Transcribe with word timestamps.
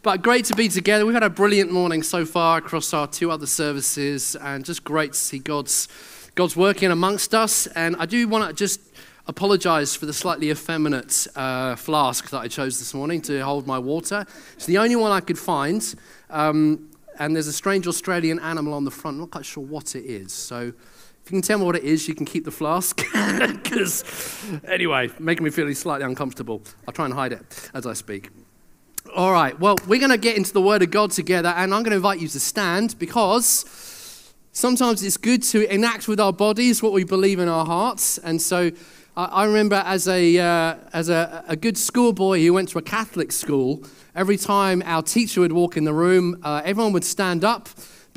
But 0.00 0.22
great 0.22 0.44
to 0.44 0.54
be 0.54 0.68
together. 0.68 1.04
We've 1.04 1.12
had 1.12 1.24
a 1.24 1.30
brilliant 1.30 1.72
morning 1.72 2.04
so 2.04 2.24
far 2.24 2.58
across 2.58 2.94
our 2.94 3.08
two 3.08 3.32
other 3.32 3.46
services, 3.46 4.36
and 4.36 4.64
just 4.64 4.84
great 4.84 5.14
to 5.14 5.18
see 5.18 5.40
God's, 5.40 5.88
God's 6.36 6.54
working 6.54 6.92
amongst 6.92 7.34
us. 7.34 7.66
And 7.66 7.96
I 7.96 8.06
do 8.06 8.28
want 8.28 8.48
to 8.48 8.54
just 8.54 8.80
apologize 9.26 9.96
for 9.96 10.06
the 10.06 10.12
slightly 10.12 10.50
effeminate 10.50 11.26
uh, 11.34 11.74
flask 11.74 12.30
that 12.30 12.38
I 12.38 12.46
chose 12.46 12.78
this 12.78 12.94
morning 12.94 13.20
to 13.22 13.40
hold 13.40 13.66
my 13.66 13.80
water. 13.80 14.24
It's 14.54 14.66
the 14.66 14.78
only 14.78 14.94
one 14.94 15.10
I 15.10 15.18
could 15.18 15.38
find. 15.38 15.82
Um, 16.30 16.90
and 17.18 17.34
there's 17.34 17.48
a 17.48 17.52
strange 17.52 17.88
Australian 17.88 18.38
animal 18.38 18.74
on 18.74 18.84
the 18.84 18.92
front. 18.92 19.16
I'm 19.16 19.22
not 19.22 19.32
quite 19.32 19.46
sure 19.46 19.64
what 19.64 19.96
it 19.96 20.04
is. 20.04 20.32
So 20.32 20.58
if 20.58 20.72
you 21.24 21.30
can 21.30 21.42
tell 21.42 21.58
me 21.58 21.64
what 21.64 21.74
it 21.74 21.82
is, 21.82 22.06
you 22.06 22.14
can 22.14 22.24
keep 22.24 22.44
the 22.44 22.52
flask. 22.52 23.04
Because, 23.38 24.04
anyway, 24.64 25.10
making 25.18 25.42
me 25.44 25.50
feel 25.50 25.72
slightly 25.74 26.06
uncomfortable. 26.06 26.62
I'll 26.86 26.94
try 26.94 27.04
and 27.04 27.14
hide 27.14 27.32
it 27.32 27.70
as 27.74 27.84
I 27.84 27.94
speak. 27.94 28.30
All 29.14 29.32
right, 29.32 29.58
well, 29.58 29.76
we're 29.86 30.00
going 30.00 30.10
to 30.10 30.18
get 30.18 30.36
into 30.36 30.52
the 30.52 30.60
Word 30.60 30.82
of 30.82 30.90
God 30.90 31.10
together, 31.12 31.48
and 31.48 31.72
I'm 31.72 31.82
going 31.82 31.92
to 31.92 31.96
invite 31.96 32.20
you 32.20 32.28
to 32.28 32.40
stand 32.40 32.98
because 32.98 34.34
sometimes 34.52 35.02
it's 35.02 35.16
good 35.16 35.42
to 35.44 35.72
enact 35.72 36.08
with 36.08 36.20
our 36.20 36.32
bodies 36.32 36.82
what 36.82 36.92
we 36.92 37.04
believe 37.04 37.38
in 37.38 37.48
our 37.48 37.64
hearts. 37.64 38.18
And 38.18 38.40
so 38.40 38.70
I 39.16 39.44
remember 39.44 39.82
as 39.86 40.08
a, 40.08 40.38
uh, 40.38 40.76
as 40.92 41.08
a, 41.08 41.42
a 41.48 41.56
good 41.56 41.78
schoolboy 41.78 42.40
who 42.42 42.52
went 42.52 42.68
to 42.70 42.78
a 42.78 42.82
Catholic 42.82 43.32
school, 43.32 43.82
every 44.14 44.36
time 44.36 44.82
our 44.84 45.02
teacher 45.02 45.40
would 45.40 45.52
walk 45.52 45.76
in 45.76 45.84
the 45.84 45.94
room, 45.94 46.38
uh, 46.42 46.60
everyone 46.64 46.92
would 46.92 47.04
stand 47.04 47.44
up 47.44 47.68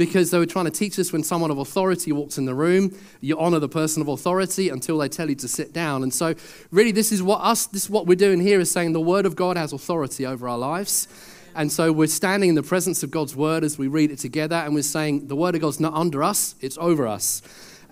because 0.06 0.32
they 0.32 0.40
were 0.40 0.48
trying 0.48 0.66
to 0.66 0.72
teach 0.72 0.98
us 0.98 1.14
when 1.14 1.22
someone 1.22 1.52
of 1.52 1.60
authority 1.60 2.12
walks 2.12 2.40
in 2.40 2.46
the 2.46 2.56
room, 2.56 2.92
you 3.20 3.38
honor 3.38 3.60
the 3.60 3.70
person 3.70 4.02
of 4.02 4.08
authority 4.08 4.70
until 4.70 4.98
they 4.98 5.08
tell 5.08 5.30
you 5.30 5.36
to 5.36 5.48
sit 5.48 5.74
down. 5.74 6.02
And 6.02 6.12
so, 6.12 6.34
really, 6.72 6.92
this 6.92 7.12
is 7.12 7.22
what 7.22 7.40
us, 7.42 7.68
this 7.68 7.84
is 7.84 7.90
what 7.92 8.08
we're 8.08 8.16
doing 8.16 8.40
here 8.40 8.60
is 8.60 8.72
saying 8.72 8.94
the 8.94 9.00
Word 9.00 9.28
of 9.28 9.36
God 9.36 9.58
has 9.58 9.74
authority 9.74 10.26
over 10.26 10.50
our 10.50 10.58
lives. 10.58 11.08
And 11.54 11.72
so 11.72 11.92
we're 11.92 12.08
standing 12.08 12.50
in 12.50 12.56
the 12.56 12.64
presence 12.64 13.04
of 13.04 13.12
God's 13.12 13.36
Word 13.36 13.64
as 13.64 13.78
we 13.78 13.88
read 13.88 14.10
it 14.10 14.18
together, 14.18 14.56
and 14.56 14.74
we're 14.74 14.82
saying 14.82 15.28
the 15.28 15.36
Word 15.36 15.54
of 15.54 15.62
God's 15.62 15.80
not 15.80 15.94
under 15.94 16.24
us, 16.24 16.56
it's 16.62 16.80
over 16.80 17.06
us. 17.08 17.44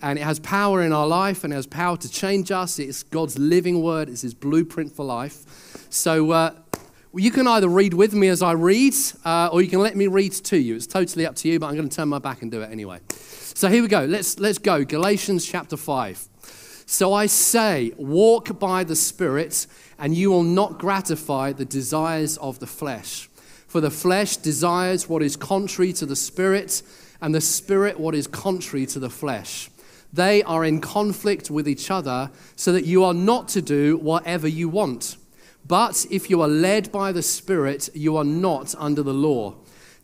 And 0.02 0.18
it 0.18 0.24
has 0.24 0.40
power 0.40 0.82
in 0.82 0.92
our 0.92 1.06
life 1.06 1.44
and 1.44 1.54
it 1.54 1.58
has 1.58 1.68
power 1.68 1.96
to 1.98 2.10
change 2.10 2.52
us. 2.52 2.80
It's 2.80 3.04
God's 3.04 3.38
living 3.38 3.84
Word, 3.84 4.10
it's 4.10 4.22
His 4.22 4.34
blueprint 4.34 4.94
for 4.94 5.06
life. 5.06 5.86
So, 5.92 6.32
uh, 6.32 6.56
you 7.16 7.32
can 7.32 7.48
either 7.48 7.68
read 7.68 7.94
with 7.94 8.14
me 8.14 8.28
as 8.28 8.44
I 8.44 8.52
read, 8.52 8.94
uh, 9.26 9.50
or 9.52 9.62
you 9.62 9.68
can 9.68 9.80
let 9.80 9.96
me 9.96 10.08
read 10.08 10.32
to 10.32 10.58
you. 10.58 10.76
It's 10.76 10.86
totally 10.86 11.26
up 11.26 11.36
to 11.38 11.50
you, 11.50 11.60
but 11.60 11.68
I'm 11.68 11.76
going 11.76 11.90
to 11.90 11.96
turn 11.96 12.08
my 12.08 12.20
back 12.20 12.44
and 12.44 12.52
do 12.52 12.62
it 12.62 12.72
anyway. 12.72 13.00
So 13.10 13.68
here 13.68 13.82
we 13.82 13.88
go. 13.88 14.06
Let's, 14.06 14.40
let's 14.40 14.60
go. 14.60 14.86
Galatians 14.86 15.46
chapter 15.46 15.76
5. 15.76 16.28
So 16.86 17.14
I 17.14 17.26
say, 17.26 17.94
walk 17.98 18.60
by 18.60 18.84
the 18.84 18.96
Spirit, 18.96 19.66
and 19.98 20.16
you 20.16 20.30
will 20.30 20.44
not 20.44 20.78
gratify 20.78 21.54
the 21.54 21.66
desires 21.66 22.38
of 22.38 22.60
the 22.60 22.68
flesh. 22.68 23.28
For 23.68 23.82
the 23.82 23.92
flesh 23.92 24.38
desires 24.38 25.10
what 25.10 25.24
is 25.24 25.36
contrary 25.36 25.94
to 25.94 26.06
the 26.06 26.16
Spirit, 26.16 26.84
and 27.22 27.34
the 27.34 27.42
Spirit 27.42 28.00
what 28.00 28.14
is 28.14 28.28
contrary 28.28 28.86
to 28.88 29.00
the 29.00 29.10
flesh. 29.10 29.70
They 30.14 30.44
are 30.44 30.64
in 30.64 30.80
conflict 30.80 31.50
with 31.50 31.68
each 31.68 31.90
other, 31.90 32.30
so 32.56 32.72
that 32.72 32.86
you 32.86 33.04
are 33.04 33.14
not 33.16 33.48
to 33.50 33.64
do 33.64 33.98
whatever 33.98 34.48
you 34.48 34.70
want. 34.70 35.18
But 35.70 36.08
if 36.10 36.32
you 36.32 36.42
are 36.42 36.48
led 36.48 36.92
by 36.92 37.12
the 37.12 37.22
Spirit, 37.22 37.90
you 37.94 38.18
are 38.18 38.24
not 38.24 38.74
under 38.80 39.04
the 39.04 39.14
law. 39.14 39.54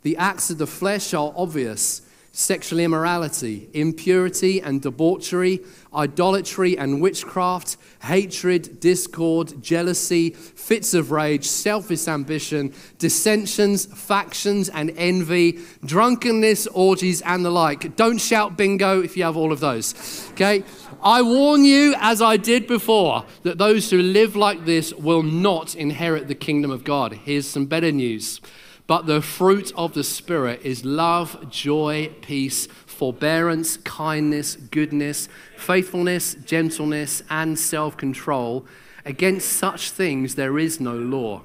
The 0.04 0.16
acts 0.16 0.52
of 0.52 0.60
the 0.60 0.68
flesh 0.68 1.12
are 1.16 1.34
obvious 1.36 2.04
sexual 2.36 2.80
immorality, 2.80 3.70
impurity 3.72 4.60
and 4.60 4.82
debauchery, 4.82 5.62
idolatry 5.96 6.78
and 6.78 7.02
witchcraft, 7.02 7.78
hatred, 8.04 8.82
discord, 8.82 9.64
jealousy, 9.64 10.32
fits 10.32 10.94
of 10.94 11.12
rage, 11.12 11.48
selfish 11.48 12.10
ambition, 12.10 12.74
dissensions, 12.98 13.86
factions, 13.86 14.68
and 14.68 14.92
envy, 14.98 15.60
drunkenness, 15.86 16.68
orgies, 16.68 17.22
and 17.22 17.46
the 17.46 17.50
like. 17.50 17.96
Don't 17.96 18.20
shout 18.20 18.58
bingo 18.58 19.02
if 19.02 19.16
you 19.16 19.24
have 19.24 19.38
all 19.38 19.54
of 19.54 19.62
those. 19.62 20.30
Okay? 20.34 20.66
I 21.02 21.22
warn 21.22 21.64
you, 21.64 21.96
as 22.00 22.22
I 22.22 22.36
did 22.36 22.68
before, 22.68 23.26
that 23.44 23.58
those 23.58 23.90
who 23.90 24.02
live 24.02 24.36
like 24.36 24.66
this 24.66 24.94
will 24.94 25.24
not 25.24 25.74
inherit 25.74 26.28
the 26.28 26.36
kingdom 26.36 26.70
of 26.70 26.84
God. 26.84 27.14
Here's 27.14 27.48
some 27.48 27.66
better 27.66 27.94
news. 27.94 28.42
But 28.88 29.08
the 29.08 29.22
fruit 29.22 29.72
of 29.76 29.94
the 29.94 30.04
Spirit 30.04 30.62
is 30.64 30.86
love, 30.86 31.50
joy, 31.50 32.12
peace, 32.22 32.68
forbearance, 32.68 33.78
kindness, 33.78 34.56
goodness, 34.56 35.28
faithfulness, 35.58 36.36
gentleness, 36.36 37.24
and 37.30 37.58
self 37.58 37.98
control. 37.98 38.66
Against 39.04 39.54
such 39.54 39.92
things 39.92 40.36
there 40.36 40.60
is 40.60 40.80
no 40.80 40.94
law. 40.96 41.42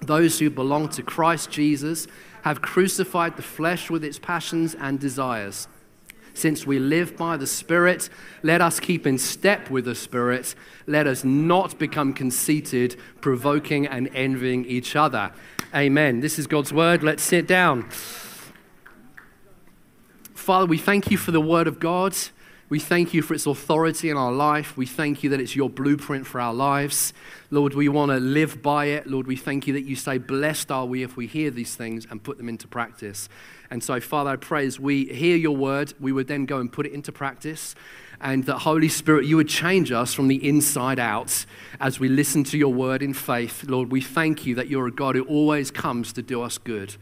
Those 0.00 0.38
who 0.38 0.50
belong 0.50 0.90
to 0.90 1.02
Christ 1.02 1.50
Jesus 1.50 2.06
have 2.42 2.60
crucified 2.60 3.36
the 3.36 3.42
flesh 3.42 3.88
with 3.88 4.04
its 4.04 4.18
passions 4.18 4.74
and 4.74 5.00
desires. 5.00 5.68
Since 6.34 6.66
we 6.66 6.78
live 6.78 7.16
by 7.16 7.36
the 7.36 7.46
Spirit, 7.46 8.10
let 8.42 8.60
us 8.60 8.80
keep 8.80 9.06
in 9.06 9.18
step 9.18 9.70
with 9.70 9.84
the 9.84 9.94
Spirit. 9.94 10.54
Let 10.86 11.06
us 11.06 11.24
not 11.24 11.78
become 11.78 12.12
conceited, 12.12 12.96
provoking 13.20 13.86
and 13.86 14.10
envying 14.14 14.64
each 14.66 14.96
other. 14.96 15.32
Amen. 15.74 16.20
This 16.20 16.38
is 16.38 16.46
God's 16.46 16.72
word. 16.72 17.02
Let's 17.02 17.22
sit 17.22 17.46
down. 17.46 17.88
Father, 20.34 20.66
we 20.66 20.76
thank 20.76 21.10
you 21.10 21.16
for 21.16 21.30
the 21.30 21.40
word 21.40 21.66
of 21.66 21.80
God. 21.80 22.14
We 22.74 22.80
thank 22.80 23.14
you 23.14 23.22
for 23.22 23.34
its 23.34 23.46
authority 23.46 24.10
in 24.10 24.16
our 24.16 24.32
life. 24.32 24.76
We 24.76 24.84
thank 24.84 25.22
you 25.22 25.30
that 25.30 25.40
it's 25.40 25.54
your 25.54 25.70
blueprint 25.70 26.26
for 26.26 26.40
our 26.40 26.52
lives. 26.52 27.12
Lord, 27.52 27.72
we 27.72 27.88
want 27.88 28.10
to 28.10 28.16
live 28.16 28.62
by 28.62 28.86
it. 28.86 29.06
Lord, 29.06 29.28
we 29.28 29.36
thank 29.36 29.68
you 29.68 29.74
that 29.74 29.84
you 29.84 29.94
say, 29.94 30.18
Blessed 30.18 30.72
are 30.72 30.84
we 30.84 31.04
if 31.04 31.16
we 31.16 31.28
hear 31.28 31.52
these 31.52 31.76
things 31.76 32.04
and 32.10 32.20
put 32.20 32.36
them 32.36 32.48
into 32.48 32.66
practice. 32.66 33.28
And 33.70 33.80
so, 33.80 34.00
Father, 34.00 34.30
I 34.30 34.34
pray 34.34 34.66
as 34.66 34.80
we 34.80 35.04
hear 35.04 35.36
your 35.36 35.56
word, 35.56 35.94
we 36.00 36.10
would 36.10 36.26
then 36.26 36.46
go 36.46 36.58
and 36.58 36.72
put 36.72 36.84
it 36.84 36.92
into 36.92 37.12
practice 37.12 37.76
and 38.20 38.42
that 38.46 38.58
Holy 38.58 38.88
Spirit, 38.88 39.24
you 39.24 39.36
would 39.36 39.48
change 39.48 39.92
us 39.92 40.12
from 40.12 40.26
the 40.26 40.44
inside 40.44 40.98
out 40.98 41.46
as 41.78 42.00
we 42.00 42.08
listen 42.08 42.42
to 42.42 42.58
your 42.58 42.72
word 42.72 43.04
in 43.04 43.14
faith. 43.14 43.62
Lord, 43.68 43.92
we 43.92 44.00
thank 44.00 44.46
you 44.46 44.56
that 44.56 44.66
you're 44.66 44.88
a 44.88 44.92
God 44.92 45.14
who 45.14 45.22
always 45.26 45.70
comes 45.70 46.12
to 46.14 46.22
do 46.22 46.42
us 46.42 46.58
good. 46.58 46.96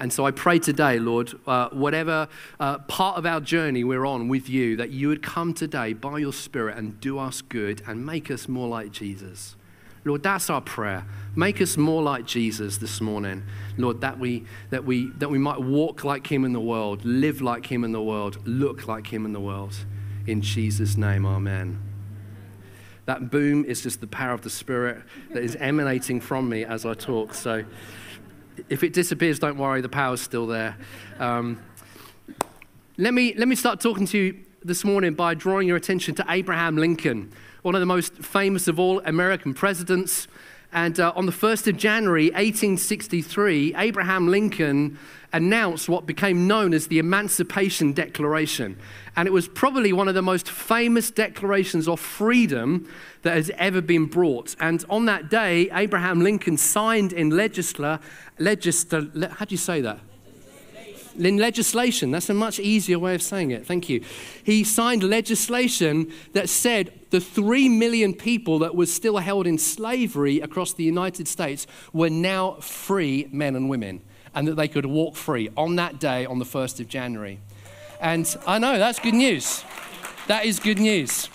And 0.00 0.10
so 0.10 0.24
I 0.24 0.30
pray 0.30 0.58
today, 0.58 0.98
Lord, 0.98 1.34
uh, 1.46 1.68
whatever 1.68 2.26
uh, 2.58 2.78
part 2.78 3.18
of 3.18 3.26
our 3.26 3.38
journey 3.38 3.84
we're 3.84 4.06
on 4.06 4.28
with 4.28 4.48
you, 4.48 4.74
that 4.76 4.90
you 4.90 5.08
would 5.08 5.22
come 5.22 5.52
today 5.52 5.92
by 5.92 6.18
your 6.18 6.32
Spirit 6.32 6.78
and 6.78 6.98
do 7.00 7.18
us 7.18 7.42
good 7.42 7.82
and 7.86 8.04
make 8.04 8.30
us 8.30 8.48
more 8.48 8.66
like 8.66 8.92
Jesus. 8.92 9.56
Lord, 10.06 10.22
that's 10.22 10.48
our 10.48 10.62
prayer. 10.62 11.04
Make 11.36 11.60
us 11.60 11.76
more 11.76 12.02
like 12.02 12.24
Jesus 12.24 12.78
this 12.78 13.02
morning. 13.02 13.42
Lord, 13.76 14.00
that 14.00 14.18
we, 14.18 14.46
that, 14.70 14.86
we, 14.86 15.10
that 15.18 15.28
we 15.28 15.36
might 15.36 15.60
walk 15.60 16.02
like 16.02 16.26
him 16.26 16.46
in 16.46 16.54
the 16.54 16.60
world, 16.60 17.04
live 17.04 17.42
like 17.42 17.66
him 17.66 17.84
in 17.84 17.92
the 17.92 18.02
world, 18.02 18.38
look 18.46 18.88
like 18.88 19.06
him 19.08 19.26
in 19.26 19.34
the 19.34 19.40
world. 19.40 19.76
In 20.26 20.40
Jesus' 20.40 20.96
name, 20.96 21.26
amen. 21.26 21.78
That 23.04 23.30
boom 23.30 23.66
is 23.66 23.82
just 23.82 24.00
the 24.00 24.06
power 24.06 24.32
of 24.32 24.40
the 24.40 24.50
Spirit 24.50 25.02
that 25.32 25.42
is 25.42 25.56
emanating 25.56 26.20
from 26.20 26.48
me 26.48 26.64
as 26.64 26.86
I 26.86 26.94
talk. 26.94 27.34
So 27.34 27.64
if 28.68 28.82
it 28.82 28.92
disappears, 28.92 29.38
don't 29.38 29.56
worry, 29.56 29.80
the 29.80 29.88
power's 29.88 30.20
still 30.20 30.46
there. 30.46 30.76
Um, 31.18 31.60
let, 32.96 33.14
me, 33.14 33.34
let 33.34 33.48
me 33.48 33.56
start 33.56 33.80
talking 33.80 34.06
to 34.08 34.18
you 34.18 34.40
this 34.62 34.84
morning 34.84 35.14
by 35.14 35.34
drawing 35.34 35.66
your 35.66 35.76
attention 35.76 36.14
to 36.16 36.24
Abraham 36.28 36.76
Lincoln, 36.76 37.32
one 37.62 37.74
of 37.74 37.80
the 37.80 37.86
most 37.86 38.14
famous 38.14 38.68
of 38.68 38.78
all 38.78 39.00
American 39.00 39.54
presidents. 39.54 40.28
And 40.72 41.00
uh, 41.00 41.12
on 41.16 41.26
the 41.26 41.32
1st 41.32 41.68
of 41.68 41.76
January, 41.76 42.26
1863, 42.26 43.74
Abraham 43.76 44.28
Lincoln 44.28 44.98
announced 45.32 45.88
what 45.88 46.06
became 46.06 46.46
known 46.46 46.72
as 46.74 46.86
the 46.86 46.98
Emancipation 46.98 47.92
Declaration. 47.92 48.76
And 49.16 49.26
it 49.26 49.32
was 49.32 49.48
probably 49.48 49.92
one 49.92 50.08
of 50.08 50.14
the 50.14 50.22
most 50.22 50.48
famous 50.48 51.10
declarations 51.10 51.88
of 51.88 52.00
freedom 52.00 52.88
that 53.22 53.34
has 53.34 53.50
ever 53.56 53.80
been 53.80 54.06
brought. 54.06 54.54
And 54.60 54.84
on 54.88 55.06
that 55.06 55.28
day, 55.28 55.70
Abraham 55.72 56.20
Lincoln 56.20 56.56
signed 56.56 57.12
in 57.12 57.30
legisla, 57.30 58.00
legisla, 58.38 59.30
how 59.32 59.44
do 59.44 59.52
you 59.52 59.58
say 59.58 59.80
that? 59.80 60.00
In 61.18 61.36
legislation. 61.36 62.10
That's 62.10 62.28
a 62.30 62.34
much 62.34 62.58
easier 62.58 62.98
way 62.98 63.14
of 63.14 63.22
saying 63.22 63.50
it. 63.50 63.66
Thank 63.66 63.88
you. 63.88 64.02
He 64.44 64.64
signed 64.64 65.02
legislation 65.02 66.12
that 66.32 66.48
said 66.48 66.92
the 67.10 67.20
three 67.20 67.68
million 67.68 68.14
people 68.14 68.58
that 68.60 68.74
were 68.74 68.86
still 68.86 69.18
held 69.18 69.46
in 69.46 69.58
slavery 69.58 70.40
across 70.40 70.72
the 70.72 70.84
United 70.84 71.28
States 71.28 71.66
were 71.92 72.10
now 72.10 72.54
free 72.54 73.28
men 73.32 73.56
and 73.56 73.68
women 73.68 74.00
and 74.34 74.46
that 74.48 74.54
they 74.54 74.68
could 74.68 74.86
walk 74.86 75.16
free 75.16 75.50
on 75.56 75.76
that 75.76 75.98
day 75.98 76.24
on 76.26 76.38
the 76.38 76.44
1st 76.44 76.80
of 76.80 76.88
January. 76.88 77.40
And 78.00 78.34
I 78.46 78.58
know 78.58 78.78
that's 78.78 78.98
good 78.98 79.14
news. 79.14 79.64
That 80.28 80.44
is 80.44 80.60
good 80.60 80.78
news. 80.78 81.28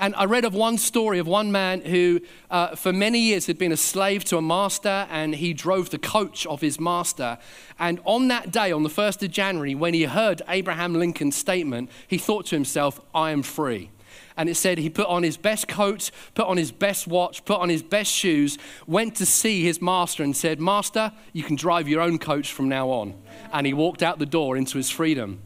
And 0.00 0.14
I 0.14 0.24
read 0.26 0.44
of 0.44 0.54
one 0.54 0.78
story 0.78 1.18
of 1.18 1.26
one 1.26 1.50
man 1.50 1.80
who, 1.80 2.20
uh, 2.50 2.76
for 2.76 2.92
many 2.92 3.18
years, 3.18 3.46
had 3.46 3.58
been 3.58 3.72
a 3.72 3.76
slave 3.76 4.24
to 4.26 4.36
a 4.36 4.42
master 4.42 5.08
and 5.10 5.34
he 5.34 5.52
drove 5.52 5.90
the 5.90 5.98
coach 5.98 6.46
of 6.46 6.60
his 6.60 6.78
master. 6.78 7.38
And 7.78 8.00
on 8.04 8.28
that 8.28 8.52
day, 8.52 8.70
on 8.70 8.84
the 8.84 8.88
1st 8.88 9.24
of 9.24 9.30
January, 9.30 9.74
when 9.74 9.94
he 9.94 10.04
heard 10.04 10.40
Abraham 10.48 10.94
Lincoln's 10.94 11.36
statement, 11.36 11.90
he 12.06 12.16
thought 12.16 12.46
to 12.46 12.54
himself, 12.54 13.00
I 13.12 13.32
am 13.32 13.42
free. 13.42 13.90
And 14.36 14.48
it 14.48 14.54
said 14.54 14.78
he 14.78 14.88
put 14.88 15.08
on 15.08 15.24
his 15.24 15.36
best 15.36 15.66
coat, 15.66 16.12
put 16.36 16.46
on 16.46 16.58
his 16.58 16.70
best 16.70 17.08
watch, 17.08 17.44
put 17.44 17.60
on 17.60 17.68
his 17.68 17.82
best 17.82 18.12
shoes, 18.12 18.56
went 18.86 19.16
to 19.16 19.26
see 19.26 19.64
his 19.64 19.82
master 19.82 20.22
and 20.22 20.36
said, 20.36 20.60
Master, 20.60 21.12
you 21.32 21.42
can 21.42 21.56
drive 21.56 21.88
your 21.88 22.00
own 22.00 22.20
coach 22.20 22.52
from 22.52 22.68
now 22.68 22.88
on. 22.88 23.14
And 23.52 23.66
he 23.66 23.74
walked 23.74 24.00
out 24.00 24.20
the 24.20 24.26
door 24.26 24.56
into 24.56 24.76
his 24.76 24.90
freedom. 24.90 25.42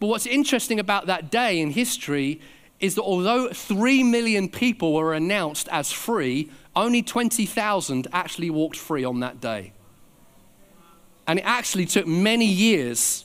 But 0.00 0.06
what's 0.06 0.26
interesting 0.26 0.80
about 0.80 1.06
that 1.06 1.30
day 1.30 1.60
in 1.60 1.70
history 1.70 2.40
is 2.80 2.94
that 2.96 3.02
although 3.02 3.48
3 3.48 4.02
million 4.02 4.48
people 4.48 4.92
were 4.94 5.14
announced 5.14 5.68
as 5.70 5.92
free, 5.92 6.50
only 6.76 7.02
20,000 7.02 8.08
actually 8.12 8.50
walked 8.50 8.76
free 8.76 9.04
on 9.04 9.20
that 9.20 9.40
day. 9.40 9.72
And 11.26 11.38
it 11.38 11.42
actually 11.42 11.86
took 11.86 12.06
many 12.06 12.46
years 12.46 13.24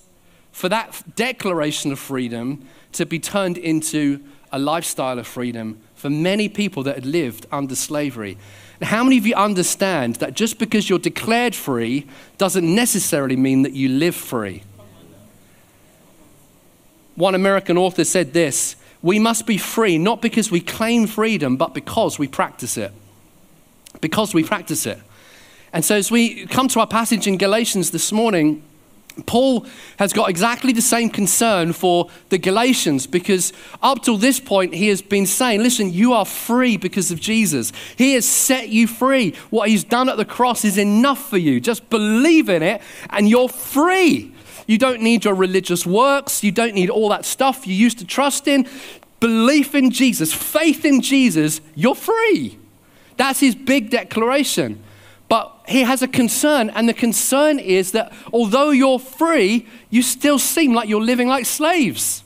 for 0.52 0.70
that 0.70 1.16
declaration 1.16 1.92
of 1.92 2.00
freedom 2.00 2.66
to 2.94 3.06
be 3.06 3.20
turned 3.20 3.58
into 3.58 4.22
a 4.52 4.60
lifestyle 4.60 5.20
of 5.20 5.28
freedom 5.28 5.80
for 5.96 6.10
many 6.10 6.50
people 6.50 6.84
that 6.84 6.96
had 6.96 7.06
lived 7.06 7.46
under 7.52 7.76
slavery. 7.76 8.38
How 8.82 9.04
many 9.04 9.18
of 9.18 9.26
you 9.26 9.36
understand 9.36 10.16
that 10.18 10.34
just 10.34 10.58
because 10.58 10.90
you're 10.90 11.00
declared 11.00 11.54
free 11.54 12.08
doesn't 12.38 12.74
necessarily 12.74 13.36
mean 13.36 13.64
that 13.64 13.74
you 13.74 13.90
live 13.90 14.16
free? 14.16 14.64
One 17.16 17.36
American 17.36 17.78
author 17.78 18.06
said 18.06 18.32
this 18.32 18.78
We 19.02 19.20
must 19.20 19.46
be 19.46 19.58
free 19.58 19.98
not 19.98 20.22
because 20.22 20.52
we 20.52 20.60
claim 20.60 21.08
freedom, 21.08 21.58
but 21.58 21.74
because 21.74 22.20
we 22.20 22.28
practice 22.28 22.78
it. 22.78 22.92
Because 24.02 24.34
we 24.34 24.44
practice 24.44 24.86
it. 24.86 25.00
And 25.72 25.86
so, 25.86 25.96
as 25.96 26.10
we 26.12 26.48
come 26.48 26.68
to 26.70 26.80
our 26.80 26.88
passage 26.88 27.28
in 27.28 27.38
Galatians 27.38 27.92
this 27.92 28.12
morning, 28.12 28.64
Paul 29.26 29.66
has 29.98 30.14
got 30.14 30.30
exactly 30.30 30.74
the 30.74 30.82
same 30.82 31.10
concern 31.10 31.74
for 31.74 32.10
the 32.30 32.38
Galatians 32.38 33.08
because 33.08 33.54
up 33.82 34.04
till 34.04 34.18
this 34.18 34.40
point 34.40 34.74
he 34.74 34.88
has 34.88 35.02
been 35.02 35.26
saying, 35.26 35.62
listen, 35.62 35.92
you 35.92 36.14
are 36.14 36.26
free 36.26 36.78
because 36.78 37.12
of 37.12 37.20
Jesus. 37.20 37.72
He 37.98 38.14
has 38.14 38.26
set 38.26 38.70
you 38.70 38.88
free. 38.88 39.36
What 39.50 39.70
he's 39.70 39.84
done 39.84 40.10
at 40.10 40.18
the 40.18 40.26
cross 40.26 40.64
is 40.66 40.78
enough 40.78 41.30
for 41.30 41.38
you. 41.38 41.60
Just 41.60 41.90
believe 41.90 42.50
in 42.50 42.64
it 42.64 42.82
and 43.10 43.30
you're 43.30 43.50
free. 43.50 44.34
You 44.70 44.78
don't 44.78 45.02
need 45.02 45.26
your 45.26 45.34
religious 45.34 45.84
works, 45.84 46.44
you 46.44 46.52
don't 46.52 46.76
need 46.76 46.92
all 46.92 47.10
that 47.10 47.26
stuff 47.26 47.66
you 47.66 47.74
used 47.74 47.98
to 47.98 48.06
trust 48.06 48.48
in. 48.48 48.68
Belief 49.20 49.74
in 49.74 49.90
Jesus, 49.90 50.32
faith 50.32 50.86
in 50.86 51.02
Jesus, 51.02 51.60
you're 51.74 51.96
free. 51.96 52.60
That's 53.18 53.40
his 53.40 53.56
big 53.56 53.90
declaration. 53.90 54.84
But 55.28 55.52
he 55.68 55.82
has 55.82 56.04
a 56.04 56.08
concern, 56.08 56.70
and 56.70 56.88
the 56.88 56.94
concern 56.94 57.58
is 57.58 57.94
that 57.94 58.14
although 58.32 58.70
you're 58.70 59.00
free, 59.00 59.66
you 59.90 60.04
still 60.04 60.38
seem 60.38 60.76
like 60.76 60.88
you're 60.88 61.02
living 61.02 61.28
like 61.28 61.48
slaves. 61.48 62.24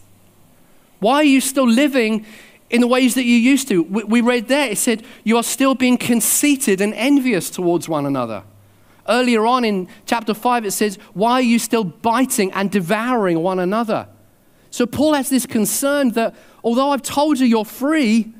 Why 0.99 1.15
are 1.15 1.23
you 1.23 1.39
still 1.39 1.67
living 1.67 2.25
in 2.69 2.81
the 2.81 2.87
ways 2.87 3.15
that 3.15 3.23
you 3.23 3.37
used 3.37 3.69
to? 3.69 3.83
We 3.83 4.19
read 4.19 4.49
there, 4.49 4.71
it 4.71 4.79
said, 4.79 5.05
You 5.23 5.37
are 5.37 5.43
still 5.43 5.75
being 5.75 5.97
conceited 5.97 6.81
and 6.81 6.93
envious 6.93 7.49
towards 7.49 7.87
one 7.87 8.05
another. 8.05 8.43
Earlier 9.07 9.45
on 9.45 9.65
in 9.65 9.87
chapter 10.05 10.33
5, 10.33 10.65
it 10.65 10.71
says, 10.71 10.97
Why 11.13 11.33
are 11.33 11.41
you 11.41 11.59
still 11.59 11.83
biting 11.83 12.51
and 12.53 12.71
devouring 12.71 13.39
one 13.39 13.59
another? 13.59 14.07
So 14.69 14.85
Paul 14.85 15.13
has 15.13 15.29
this 15.29 15.45
concern 15.45 16.11
that 16.11 16.33
although 16.63 16.91
I've 16.91 17.01
told 17.01 17.39
you 17.39 17.45
you're 17.45 17.65
free, 17.65 18.33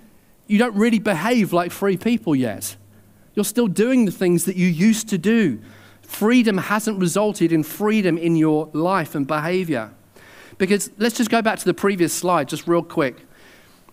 you 0.48 0.58
don't 0.58 0.76
really 0.76 1.00
behave 1.00 1.54
like 1.54 1.72
free 1.72 1.98
people 1.98 2.36
yet. 2.36 2.76
You're 3.36 3.46
still 3.46 3.68
doing 3.68 4.06
the 4.06 4.12
things 4.12 4.46
that 4.46 4.56
you 4.56 4.68
used 4.68 5.10
to 5.10 5.18
do. 5.18 5.60
Freedom 6.02 6.58
hasn't 6.58 7.00
resulted 7.00 7.52
in 7.52 7.64
freedom 7.64 8.18
in 8.18 8.36
your 8.36 8.70
life 8.74 9.16
and 9.16 9.28
behavior. 9.28 9.92
Because 10.58 10.92
let's 10.98 11.18
just 11.18 11.30
go 11.30 11.42
back 11.42 11.60
to 11.60 11.66
the 11.66 11.74
previous 11.74 12.14
slide, 12.14 12.48
just 12.48 12.68
real 12.68 12.84
quick. 12.84 13.26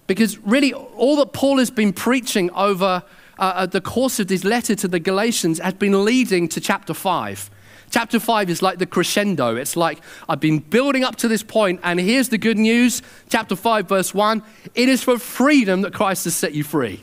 Because 0.07 0.39
really, 0.39 0.73
all 0.73 1.17
that 1.17 1.33
Paul 1.33 1.59
has 1.59 1.71
been 1.71 1.93
preaching 1.93 2.51
over 2.51 3.03
uh, 3.41 3.53
uh 3.57 3.67
the 3.67 3.81
course 3.81 4.21
of 4.21 4.29
this 4.29 4.45
letter 4.45 4.77
to 4.77 4.87
the 4.87 5.01
Galatians 5.01 5.59
has 5.59 5.75
been 5.75 6.05
leading 6.05 6.49
to 6.49 6.61
chapter 6.61 6.95
5. 6.95 7.51
Chapter 7.91 8.21
5 8.21 8.49
is 8.51 8.63
like 8.63 8.79
the 8.79 8.87
crescendo. 8.87 9.57
It's 9.57 9.77
like, 9.77 10.01
I've 10.29 10.39
been 10.39 10.61
building 10.61 11.03
up 11.03 11.17
to 11.17 11.29
this 11.29 11.43
point, 11.43 11.81
and 11.83 11.99
here's 11.99 12.29
the 12.29 12.39
good 12.39 12.57
news. 12.57 13.03
Chapter 13.29 13.57
5, 13.57 13.89
verse 13.89 14.15
1 14.15 14.43
It 14.77 14.89
is 14.89 15.03
for 15.03 15.19
freedom 15.19 15.81
that 15.83 15.93
Christ 15.93 16.25
has 16.25 16.37
set 16.37 16.55
you 16.55 16.63
free. 16.63 17.03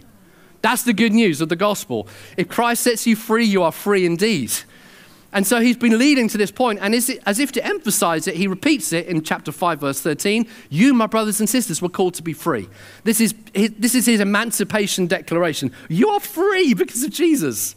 That's 0.62 0.84
the 0.84 0.94
good 0.94 1.14
news 1.14 1.42
of 1.42 1.50
the 1.50 1.56
gospel. 1.56 2.08
If 2.38 2.48
Christ 2.48 2.84
sets 2.84 3.06
you 3.06 3.16
free, 3.16 3.46
you 3.46 3.64
are 3.64 3.72
free 3.72 4.06
indeed. 4.06 4.52
And 5.34 5.46
so 5.46 5.60
he's 5.60 5.78
been 5.78 5.98
leading 5.98 6.30
to 6.30 6.38
this 6.38 6.52
point, 6.52 6.80
and 6.82 6.96
as 6.96 7.40
if 7.40 7.52
to 7.52 7.66
emphasize 7.66 8.28
it, 8.28 8.36
he 8.36 8.48
repeats 8.48 8.94
it 8.94 9.08
in 9.08 9.22
chapter 9.22 9.52
5, 9.52 9.82
verse 9.82 10.02
13 10.02 10.48
You, 10.70 10.94
my 10.94 11.08
brothers 11.08 11.40
and 11.40 11.50
sisters, 11.50 11.82
were 11.82 11.90
called 11.90 12.14
to 12.16 12.24
be 12.24 12.34
free. 12.34 12.70
This 13.04 13.20
is 13.20 13.36
his, 13.54 13.74
this 13.78 13.94
is 13.94 14.06
his 14.06 14.22
emancipation 14.22 15.06
declaration. 15.06 15.72
You 15.90 16.10
are 16.10 16.20
free 16.20 16.74
because 16.74 17.04
of 17.04 17.12
Jesus. 17.12 17.76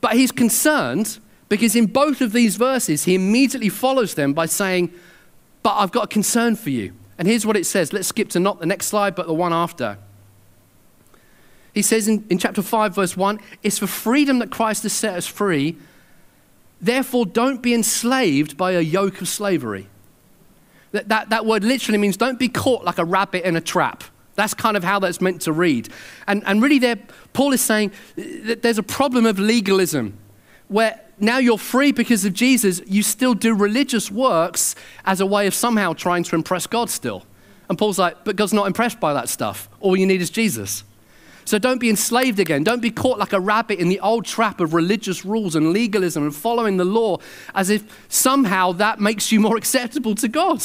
But 0.00 0.14
he's 0.14 0.32
concerned 0.32 1.18
because 1.48 1.76
in 1.76 1.86
both 1.86 2.20
of 2.20 2.32
these 2.32 2.56
verses, 2.56 3.04
he 3.04 3.14
immediately 3.14 3.68
follows 3.68 4.14
them 4.14 4.32
by 4.32 4.46
saying, 4.46 4.92
But 5.62 5.76
I've 5.76 5.92
got 5.92 6.04
a 6.04 6.08
concern 6.08 6.56
for 6.56 6.70
you. 6.70 6.94
And 7.18 7.28
here's 7.28 7.46
what 7.46 7.56
it 7.56 7.66
says. 7.66 7.92
Let's 7.92 8.08
skip 8.08 8.30
to 8.30 8.40
not 8.40 8.58
the 8.58 8.66
next 8.66 8.86
slide, 8.86 9.14
but 9.14 9.26
the 9.26 9.34
one 9.34 9.52
after. 9.52 9.98
He 11.74 11.82
says 11.82 12.08
in, 12.08 12.24
in 12.30 12.38
chapter 12.38 12.62
5, 12.62 12.94
verse 12.94 13.16
1 13.16 13.40
it's 13.62 13.78
for 13.78 13.86
freedom 13.86 14.38
that 14.38 14.50
Christ 14.50 14.84
has 14.84 14.92
set 14.92 15.14
us 15.14 15.26
free. 15.26 15.76
Therefore, 16.84 17.24
don't 17.24 17.62
be 17.62 17.72
enslaved 17.72 18.58
by 18.58 18.72
a 18.72 18.80
yoke 18.82 19.22
of 19.22 19.28
slavery. 19.28 19.88
That, 20.92 21.08
that, 21.08 21.30
that 21.30 21.46
word 21.46 21.64
literally 21.64 21.96
means 21.96 22.18
don't 22.18 22.38
be 22.38 22.50
caught 22.50 22.84
like 22.84 22.98
a 22.98 23.06
rabbit 23.06 23.46
in 23.46 23.56
a 23.56 23.60
trap. 23.62 24.04
That's 24.34 24.52
kind 24.52 24.76
of 24.76 24.84
how 24.84 24.98
that's 24.98 25.18
meant 25.18 25.40
to 25.42 25.52
read. 25.52 25.88
And, 26.26 26.42
and 26.44 26.62
really, 26.62 26.78
there, 26.78 26.98
Paul 27.32 27.54
is 27.54 27.62
saying 27.62 27.92
that 28.16 28.60
there's 28.60 28.76
a 28.76 28.82
problem 28.82 29.24
of 29.24 29.38
legalism 29.38 30.18
where 30.68 31.00
now 31.18 31.38
you're 31.38 31.56
free 31.56 31.90
because 31.90 32.26
of 32.26 32.34
Jesus, 32.34 32.82
you 32.84 33.02
still 33.02 33.32
do 33.32 33.54
religious 33.54 34.10
works 34.10 34.74
as 35.06 35.22
a 35.22 35.26
way 35.26 35.46
of 35.46 35.54
somehow 35.54 35.94
trying 35.94 36.22
to 36.24 36.34
impress 36.34 36.66
God 36.66 36.90
still. 36.90 37.24
And 37.70 37.78
Paul's 37.78 37.98
like, 37.98 38.24
but 38.24 38.36
God's 38.36 38.52
not 38.52 38.66
impressed 38.66 39.00
by 39.00 39.14
that 39.14 39.30
stuff. 39.30 39.70
All 39.80 39.96
you 39.96 40.04
need 40.04 40.20
is 40.20 40.28
Jesus. 40.28 40.84
So 41.44 41.58
don't 41.58 41.78
be 41.78 41.90
enslaved 41.90 42.40
again. 42.40 42.64
Don't 42.64 42.80
be 42.80 42.90
caught 42.90 43.18
like 43.18 43.32
a 43.32 43.40
rabbit 43.40 43.78
in 43.78 43.88
the 43.88 44.00
old 44.00 44.24
trap 44.24 44.60
of 44.60 44.72
religious 44.72 45.24
rules 45.24 45.54
and 45.54 45.72
legalism 45.72 46.22
and 46.22 46.34
following 46.34 46.78
the 46.78 46.84
law 46.84 47.18
as 47.54 47.70
if 47.70 47.84
somehow 48.08 48.72
that 48.72 49.00
makes 49.00 49.30
you 49.30 49.40
more 49.40 49.56
acceptable 49.58 50.14
to 50.16 50.28
God. 50.28 50.62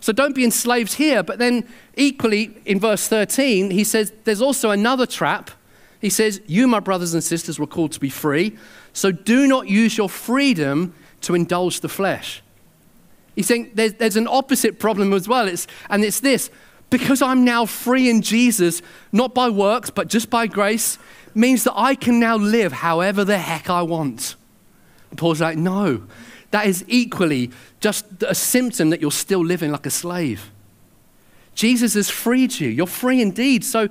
So 0.00 0.12
don't 0.12 0.34
be 0.34 0.44
enslaved 0.44 0.94
here. 0.94 1.22
But 1.22 1.38
then, 1.38 1.66
equally, 1.96 2.58
in 2.66 2.78
verse 2.78 3.08
13, 3.08 3.70
he 3.70 3.84
says 3.84 4.12
there's 4.24 4.42
also 4.42 4.70
another 4.70 5.06
trap. 5.06 5.50
He 6.02 6.10
says, 6.10 6.42
You, 6.46 6.68
my 6.68 6.80
brothers 6.80 7.14
and 7.14 7.24
sisters, 7.24 7.58
were 7.58 7.66
called 7.66 7.92
to 7.92 8.00
be 8.00 8.10
free. 8.10 8.58
So 8.92 9.10
do 9.10 9.46
not 9.46 9.68
use 9.68 9.96
your 9.96 10.10
freedom 10.10 10.92
to 11.22 11.34
indulge 11.34 11.80
the 11.80 11.88
flesh. 11.88 12.42
He's 13.34 13.46
saying 13.46 13.70
there's, 13.74 13.94
there's 13.94 14.16
an 14.16 14.28
opposite 14.28 14.78
problem 14.78 15.14
as 15.14 15.26
well. 15.26 15.48
It's, 15.48 15.66
and 15.88 16.04
it's 16.04 16.20
this 16.20 16.50
because 16.90 17.22
I'm 17.22 17.44
now 17.44 17.66
free 17.66 18.08
in 18.08 18.22
Jesus, 18.22 18.82
not 19.12 19.34
by 19.34 19.48
works, 19.48 19.90
but 19.90 20.08
just 20.08 20.30
by 20.30 20.46
grace, 20.46 20.98
means 21.34 21.64
that 21.64 21.74
I 21.76 21.94
can 21.94 22.20
now 22.20 22.36
live 22.36 22.72
however 22.72 23.24
the 23.24 23.38
heck 23.38 23.68
I 23.68 23.82
want. 23.82 24.36
And 25.10 25.18
Paul's 25.18 25.40
like, 25.40 25.58
no, 25.58 26.04
that 26.50 26.66
is 26.66 26.84
equally 26.86 27.50
just 27.80 28.06
a 28.22 28.34
symptom 28.34 28.90
that 28.90 29.00
you're 29.00 29.10
still 29.10 29.44
living 29.44 29.72
like 29.72 29.86
a 29.86 29.90
slave. 29.90 30.50
Jesus 31.54 31.94
has 31.94 32.10
freed 32.10 32.58
you. 32.60 32.68
You're 32.68 32.86
free 32.86 33.20
indeed. 33.20 33.64
So 33.64 33.88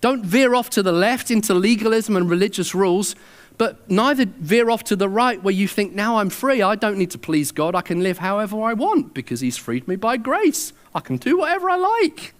don't 0.00 0.24
veer 0.24 0.54
off 0.54 0.70
to 0.70 0.82
the 0.82 0.92
left 0.92 1.30
into 1.30 1.54
legalism 1.54 2.16
and 2.16 2.28
religious 2.28 2.74
rules, 2.74 3.14
but 3.58 3.88
neither 3.88 4.24
veer 4.26 4.70
off 4.70 4.82
to 4.84 4.96
the 4.96 5.08
right 5.08 5.40
where 5.42 5.54
you 5.54 5.68
think, 5.68 5.94
now 5.94 6.18
I'm 6.18 6.30
free. 6.30 6.62
I 6.62 6.74
don't 6.74 6.98
need 6.98 7.12
to 7.12 7.18
please 7.18 7.52
God. 7.52 7.74
I 7.74 7.82
can 7.82 8.02
live 8.02 8.18
however 8.18 8.60
I 8.62 8.72
want 8.72 9.14
because 9.14 9.40
He's 9.40 9.56
freed 9.56 9.86
me 9.86 9.96
by 9.96 10.16
grace. 10.16 10.72
I 10.94 11.00
can 11.00 11.16
do 11.16 11.38
whatever 11.38 11.70
I 11.70 11.76
like. 11.76 12.34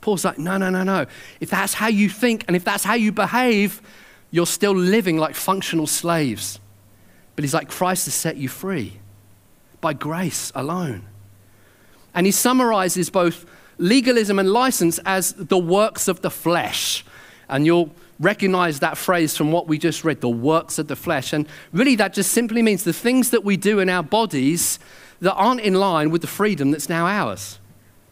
Paul's 0.00 0.24
like, 0.24 0.38
no, 0.38 0.56
no, 0.56 0.70
no, 0.70 0.82
no. 0.84 1.06
If 1.40 1.50
that's 1.50 1.74
how 1.74 1.88
you 1.88 2.08
think 2.08 2.44
and 2.46 2.56
if 2.56 2.64
that's 2.64 2.84
how 2.84 2.94
you 2.94 3.12
behave, 3.12 3.82
you're 4.30 4.46
still 4.46 4.74
living 4.74 5.18
like 5.18 5.34
functional 5.34 5.86
slaves. 5.86 6.60
But 7.34 7.44
he's 7.44 7.54
like, 7.54 7.68
Christ 7.68 8.06
has 8.06 8.14
set 8.14 8.36
you 8.36 8.48
free 8.48 9.00
by 9.80 9.92
grace 9.92 10.52
alone. 10.54 11.04
And 12.14 12.24
he 12.24 12.32
summarizes 12.32 13.10
both 13.10 13.44
legalism 13.78 14.38
and 14.38 14.50
license 14.50 14.98
as 15.04 15.32
the 15.32 15.58
works 15.58 16.08
of 16.08 16.22
the 16.22 16.30
flesh. 16.30 17.04
And 17.48 17.66
you'll 17.66 17.90
recognize 18.18 18.80
that 18.80 18.96
phrase 18.96 19.36
from 19.36 19.52
what 19.52 19.68
we 19.68 19.76
just 19.76 20.02
read 20.02 20.20
the 20.20 20.28
works 20.28 20.78
of 20.78 20.88
the 20.88 20.96
flesh. 20.96 21.32
And 21.32 21.46
really, 21.72 21.94
that 21.96 22.14
just 22.14 22.32
simply 22.32 22.62
means 22.62 22.84
the 22.84 22.92
things 22.92 23.30
that 23.30 23.44
we 23.44 23.56
do 23.56 23.80
in 23.80 23.90
our 23.90 24.02
bodies 24.02 24.78
that 25.20 25.34
aren't 25.34 25.60
in 25.60 25.74
line 25.74 26.10
with 26.10 26.22
the 26.22 26.26
freedom 26.26 26.70
that's 26.70 26.88
now 26.88 27.06
ours 27.06 27.58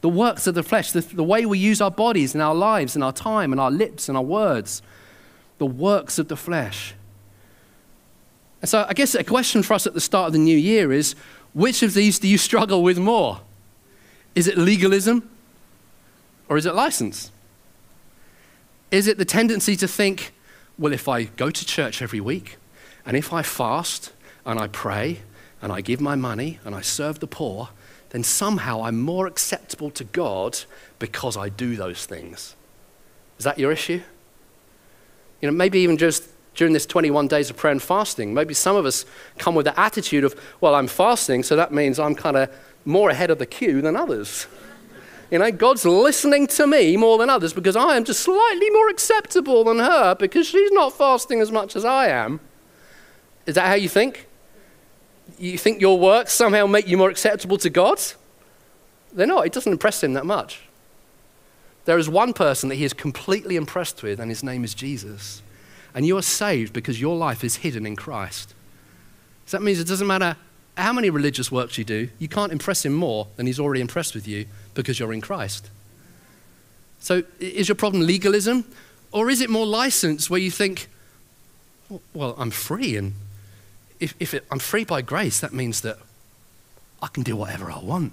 the 0.05 0.09
works 0.11 0.47
of 0.47 0.55
the 0.55 0.63
flesh, 0.63 0.93
the, 0.93 1.01
the 1.01 1.25
way 1.25 1.47
we 1.47 1.59
use 1.59 1.81
our 1.81 1.91
bodies 1.91 2.35
and 2.35 2.43
our 2.43 2.55
lives 2.55 2.95
and 2.95 3.03
our 3.03 3.11
time 3.11 3.53
and 3.53 3.59
our 3.59 3.71
lips 3.71 4.07
and 4.07 4.19
our 4.19 4.23
words, 4.23 4.83
the 5.57 5.65
works 5.65 6.19
of 6.19 6.29
the 6.29 6.37
flesh. 6.37 6.93
And 8.61 8.69
so 8.69 8.85
I 8.87 8.93
guess 8.93 9.15
a 9.15 9.25
question 9.25 9.63
for 9.63 9.73
us 9.73 9.87
at 9.87 9.95
the 9.95 10.03
start 10.03 10.27
of 10.27 10.33
the 10.35 10.39
new 10.39 10.59
year 10.59 10.93
is 10.93 11.15
which 11.55 11.83
of 11.83 11.95
these 11.95 12.19
do 12.19 12.29
you 12.29 12.37
struggle 12.37 12.83
with 12.83 12.99
more? 12.99 13.41
Is 14.35 14.47
it 14.47 14.59
legalism 14.59 15.27
or 16.51 16.59
is 16.59 16.67
it 16.67 16.75
license? 16.75 17.33
Is 18.91 19.07
it 19.07 19.17
the 19.17 19.25
tendency 19.25 19.75
to 19.75 19.89
think, 19.89 20.35
well, 20.79 20.93
if 20.93 21.09
I 21.09 21.25
go 21.25 21.49
to 21.49 21.65
church 21.65 22.03
every 22.03 22.21
week 22.21 22.59
and 23.07 23.17
if 23.17 23.33
I 23.33 23.41
fast 23.41 24.13
and 24.45 24.61
I 24.61 24.67
pray 24.67 25.21
and 25.63 25.73
I 25.73 25.81
give 25.81 26.03
my 26.03 26.15
money 26.15 26.61
and 26.63 26.75
I 26.75 26.83
serve 26.83 27.21
the 27.21 27.27
poor, 27.27 27.71
then 28.15 28.23
somehow 28.23 28.85
I'm 28.85 29.01
more 29.01 29.27
acceptable 29.27 29.91
to 29.91 30.05
God 30.05 30.61
because 31.01 31.37
I 31.37 31.49
do 31.49 31.75
those 31.75 32.07
things? 32.07 32.55
Is 33.39 33.45
that 33.45 33.59
your 33.59 33.73
issue? 33.73 34.01
You 35.41 35.51
know, 35.51 35.57
maybe 35.57 35.81
even 35.81 35.99
just 35.99 36.23
during 36.55 36.73
this 36.73 36.87
21 36.87 37.27
days 37.27 37.51
of 37.51 37.57
prayer 37.57 37.73
and 37.73 37.83
fasting, 37.83 38.33
maybe 38.33 38.55
some 38.55 38.77
of 38.77 38.87
us 38.87 39.05
come 39.39 39.57
with 39.57 39.65
the 39.67 39.79
attitude 39.79 40.23
of, 40.23 40.41
well, 40.61 40.77
I'm 40.77 40.87
fasting, 40.87 41.43
so 41.43 41.57
that 41.57 41.73
means 41.73 41.99
I'm 41.99 42.15
kind 42.15 42.37
of 42.37 42.51
more 42.85 43.11
ahead 43.11 43.31
of 43.31 43.41
the 43.41 43.47
queue 43.47 43.83
than 43.83 43.97
others. 43.97 44.47
You 45.33 45.41
know, 45.41 45.51
God's 45.51 45.85
listening 45.85 46.47
to 46.47 46.69
me 46.69 46.97
more 46.97 47.19
than 47.19 47.29
others 47.29 47.53
because 47.53 47.75
I 47.75 47.97
am 47.97 48.05
just 48.05 48.21
slightly 48.21 48.71
more 48.71 48.91
acceptable 48.91 49.65
than 49.65 49.81
her 49.81 50.15
because 50.15 50.47
she's 50.47 50.71
not 50.71 50.93
fasting 50.93 51.41
as 51.41 51.51
much 51.51 51.75
as 51.75 51.85
I 51.85 52.11
am. 52.11 52.39
Is 53.45 53.57
that 53.57 53.67
how 53.67 53.75
you 53.75 53.89
think? 53.89 54.29
You 55.39 55.59
think 55.59 55.81
your 55.81 55.99
works 55.99 56.33
somehow 56.33 56.67
make 56.67 56.87
you 56.87 56.97
more 56.97 57.11
acceptable 57.11 57.59
to 57.59 57.71
God? 57.71 58.01
They're 59.13 59.27
not. 59.27 59.47
It 59.47 59.53
doesn't 59.53 59.73
impress 59.73 60.03
him 60.03 60.15
that 60.15 60.27
much. 60.27 60.63
There 61.85 61.99
is 61.99 62.09
one 62.09 62.33
person 62.33 62.69
that 62.71 62.77
he 62.77 62.85
is 62.85 62.93
completely 62.93 63.57
impressed 63.57 64.03
with, 64.03 64.19
and 64.21 64.31
his 64.31 64.43
name 64.43 64.65
is 64.65 64.75
Jesus. 64.75 65.43
And 65.95 66.07
you 66.07 66.17
are 66.17 66.23
saved 66.23 66.73
because 66.73 67.01
your 67.01 67.17
life 67.17 67.45
is 67.45 67.57
hidden 67.57 67.87
in 67.87 67.95
Christ. 67.95 68.55
So 69.47 69.57
that 69.57 69.63
means 69.63 69.79
it 69.79 69.87
doesn't 69.87 70.07
matter 70.07 70.37
how 70.77 70.93
many 70.93 71.11
religious 71.11 71.53
works 71.53 71.79
you 71.79 71.85
do, 71.85 72.09
you 72.19 72.29
can't 72.29 72.51
impress 72.51 72.85
him 72.85 72.93
more 72.93 73.29
than 73.37 73.47
he's 73.47 73.61
already 73.61 73.81
impressed 73.81 74.15
with 74.15 74.27
you 74.27 74.47
because 74.75 74.99
you're 74.99 75.13
in 75.13 75.21
Christ. 75.21 75.71
So 76.99 77.23
is 77.39 77.69
your 77.69 77.77
problem 77.77 78.07
legalism? 78.07 78.65
Or 79.13 79.31
is 79.31 79.41
it 79.41 79.51
more 79.51 79.67
license 79.67 80.29
where 80.29 80.41
you 80.41 80.51
think, 80.51 80.89
well, 82.13 82.35
I'm 82.37 82.51
free, 82.51 82.97
and 82.97 83.13
if, 84.01 84.15
if 84.21 84.35
it, 84.35 84.45
I'm 84.51 84.59
free 84.59 84.85
by 84.85 85.03
grace, 85.03 85.41
that 85.41 85.53
means 85.53 85.81
that 85.83 85.99
I 87.03 87.09
can 87.09 87.23
do 87.23 87.37
whatever 87.37 87.71
I 87.71 87.79
want. 87.79 88.13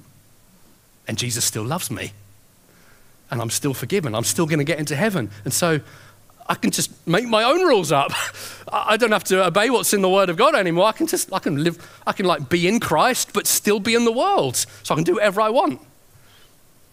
And 1.08 1.18
Jesus 1.18 1.46
still 1.46 1.64
loves 1.64 1.90
me. 1.90 2.14
And 3.30 3.42
I'm 3.42 3.50
still 3.50 3.74
forgiven. 3.74 4.14
I'm 4.14 4.24
still 4.24 4.46
going 4.46 4.60
to 4.60 4.66
get 4.66 4.80
into 4.80 4.96
heaven. 4.96 5.30
And 5.46 5.54
so 5.54 5.80
I 6.48 6.56
can 6.56 6.72
just 6.72 6.92
make 7.08 7.26
my 7.26 7.44
own 7.44 7.62
rules 7.62 7.92
up. 7.92 8.12
I 8.72 8.98
don't 8.98 9.12
have 9.12 9.24
to 9.26 9.46
obey 9.46 9.70
what's 9.70 9.94
in 9.94 10.02
the 10.02 10.10
Word 10.10 10.30
of 10.30 10.38
God 10.38 10.56
anymore. 10.56 10.86
I 10.86 10.92
can 10.92 11.08
just, 11.08 11.32
I 11.34 11.40
can 11.40 11.64
live, 11.64 12.02
I 12.06 12.12
can 12.12 12.26
like 12.26 12.50
be 12.50 12.68
in 12.68 12.80
Christ, 12.80 13.32
but 13.34 13.48
still 13.48 13.80
be 13.80 13.96
in 13.96 14.06
the 14.06 14.12
world. 14.12 14.58
So 14.84 14.94
I 14.94 14.96
can 14.96 15.04
do 15.04 15.14
whatever 15.14 15.42
I 15.42 15.50
want. 15.50 15.80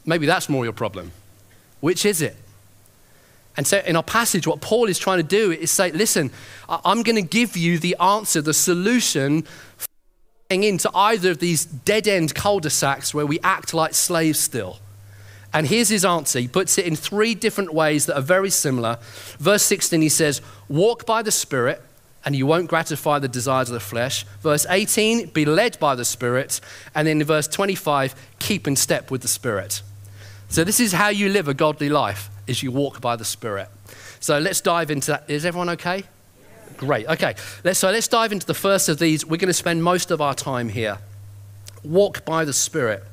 Maybe 0.07 0.27
that's 0.27 0.49
more 0.49 0.65
your 0.65 0.73
problem. 0.73 1.13
Which 1.81 2.07
is 2.07 2.23
it? 2.23 2.37
And 3.59 3.67
so 3.67 3.83
in 3.85 3.97
our 3.97 4.05
passage, 4.05 4.47
what 4.47 4.61
Paul 4.61 4.87
is 4.87 5.01
trying 5.01 5.19
to 5.19 5.25
do 5.25 5.51
is 5.51 5.73
say, 5.73 5.91
listen, 5.91 6.31
I'm 6.69 7.03
going 7.03 7.17
to 7.17 7.29
give 7.29 7.57
you 7.57 7.81
the 7.81 7.97
answer, 8.01 8.41
the 8.41 8.55
solution 8.55 9.45
into 10.49 10.89
either 10.95 11.33
of 11.33 11.41
these 11.41 11.65
dead 11.65 12.07
end 12.07 12.37
cul 12.37 12.61
de 12.61 12.71
sacs 12.71 13.13
where 13.13 13.27
we 13.27 13.41
act 13.41 13.75
like 13.75 13.95
slaves 13.95 14.39
still. 14.39 14.79
And 15.53 15.67
here's 15.67 15.89
his 15.89 16.05
answer. 16.05 16.39
He 16.39 16.47
puts 16.47 16.79
it 16.79 16.87
in 16.87 16.95
three 16.95 17.35
different 17.35 17.75
ways 17.75 18.07
that 18.07 18.17
are 18.17 18.23
very 18.23 18.51
similar. 18.51 18.99
Verse 19.41 19.65
16, 19.65 20.03
he 20.03 20.09
says, 20.09 20.41
Walk 20.69 21.05
by 21.05 21.23
the 21.23 21.33
Spirit, 21.33 21.83
and 22.25 22.37
you 22.37 22.47
won't 22.47 22.69
gratify 22.69 23.19
the 23.19 23.29
desires 23.29 23.71
of 23.71 23.75
the 23.75 23.81
flesh. 23.81 24.25
Verse 24.41 24.67
18, 24.71 25.31
be 25.31 25.45
led 25.45 25.81
by 25.81 25.97
the 25.97 26.05
Spirit. 26.05 26.61
And 26.95 27.09
then 27.09 27.21
in 27.21 27.27
verse 27.27 27.49
25, 27.49 28.15
keep 28.39 28.69
in 28.69 28.77
step 28.77 29.11
with 29.11 29.23
the 29.23 29.29
Spirit. 29.29 29.83
So 30.49 30.63
this 30.63 30.79
is 30.79 30.93
how 30.93 31.09
you 31.09 31.29
live 31.29 31.49
a 31.49 31.55
godly 31.55 31.89
life, 31.89 32.31
is 32.49 32.63
you 32.63 32.73
walk 32.73 33.01
by 33.01 33.17
the 33.17 33.25
Spirit. 33.25 33.69
So 34.21 34.39
let's 34.39 34.61
dive 34.61 34.91
into 34.91 35.13
that. 35.13 35.25
Is 35.29 35.45
everyone 35.45 35.69
okay? 35.71 36.05
Great. 36.77 37.07
Okay. 37.07 37.35
Let's, 37.65 37.79
so 37.79 37.91
let's 37.91 38.09
dive 38.09 38.33
into 38.33 38.47
the 38.47 38.55
first 38.55 38.89
of 38.89 38.99
these. 38.99 39.25
We're 39.25 39.37
going 39.37 39.49
to 39.49 39.53
spend 39.53 39.85
most 39.85 40.11
of 40.11 40.21
our 40.21 40.35
time 40.35 40.69
here. 40.69 40.99
Walk 41.85 42.25
by 42.25 42.45
the 42.45 42.53
Spirit. 42.53 43.05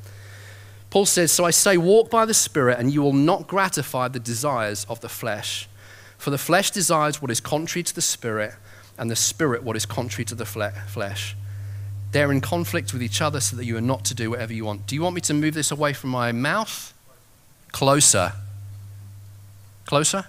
Paul 0.90 1.06
says, 1.06 1.32
So 1.32 1.46
I 1.46 1.52
say, 1.52 1.78
walk 1.78 2.10
by 2.10 2.26
the 2.26 2.34
Spirit, 2.34 2.80
and 2.80 2.94
you 2.94 3.02
will 3.02 3.14
not 3.14 3.48
gratify 3.48 4.08
the 4.08 4.20
desires 4.20 4.86
of 4.90 5.02
the 5.02 5.10
flesh. 5.10 5.68
For 6.18 6.30
the 6.30 6.38
flesh 6.38 6.72
desires 6.72 7.22
what 7.22 7.32
is 7.32 7.40
contrary 7.40 7.84
to 7.84 7.94
the 7.94 8.02
Spirit, 8.02 8.54
and 8.98 9.12
the 9.12 9.16
Spirit 9.16 9.64
what 9.64 9.76
is 9.76 9.86
contrary 9.86 10.26
to 10.26 10.36
the 10.36 10.46
flesh. 10.46 11.36
They're 12.12 12.32
in 12.32 12.40
conflict 12.40 12.94
with 12.94 13.04
each 13.04 13.22
other 13.22 13.42
so 13.42 13.58
that 13.58 13.66
you 13.66 13.76
are 13.76 13.82
not 13.82 14.06
to 14.06 14.14
do 14.14 14.30
whatever 14.30 14.54
you 14.54 14.64
want. 14.64 14.88
Do 14.88 14.96
you 14.96 15.02
want 15.02 15.16
me 15.16 15.22
to 15.22 15.34
move 15.34 15.54
this 15.54 15.70
away 15.70 15.92
from 15.92 16.12
my 16.12 16.32
mouth? 16.32 16.94
Closer. 17.74 18.32
Closer? 19.86 20.26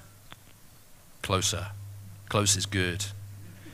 Closer. 1.23 1.69
Close 2.29 2.57
is 2.57 2.67
good. 2.67 3.05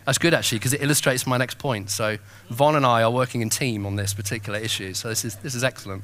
That's 0.07 0.19
good 0.19 0.35
actually 0.35 0.59
because 0.59 0.73
it 0.73 0.83
illustrates 0.83 1.27
my 1.27 1.37
next 1.37 1.59
point. 1.59 1.91
So 1.91 2.19
Vaughn 2.51 2.77
and 2.77 2.85
I 2.85 3.03
are 3.03 3.11
working 3.11 3.41
in 3.41 3.51
team 3.51 3.87
on 3.87 3.97
this 3.97 4.15
particular 4.15 4.59
issue. 4.59 4.95
So 4.95 5.09
this 5.09 5.25
is, 5.25 5.37
this 5.37 5.55
is 5.55 5.63
excellent. 5.63 6.03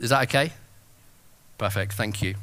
Is 0.00 0.10
that 0.10 0.22
okay? 0.28 0.52
Perfect. 1.58 1.92
Thank 1.92 2.22
you. 2.22 2.34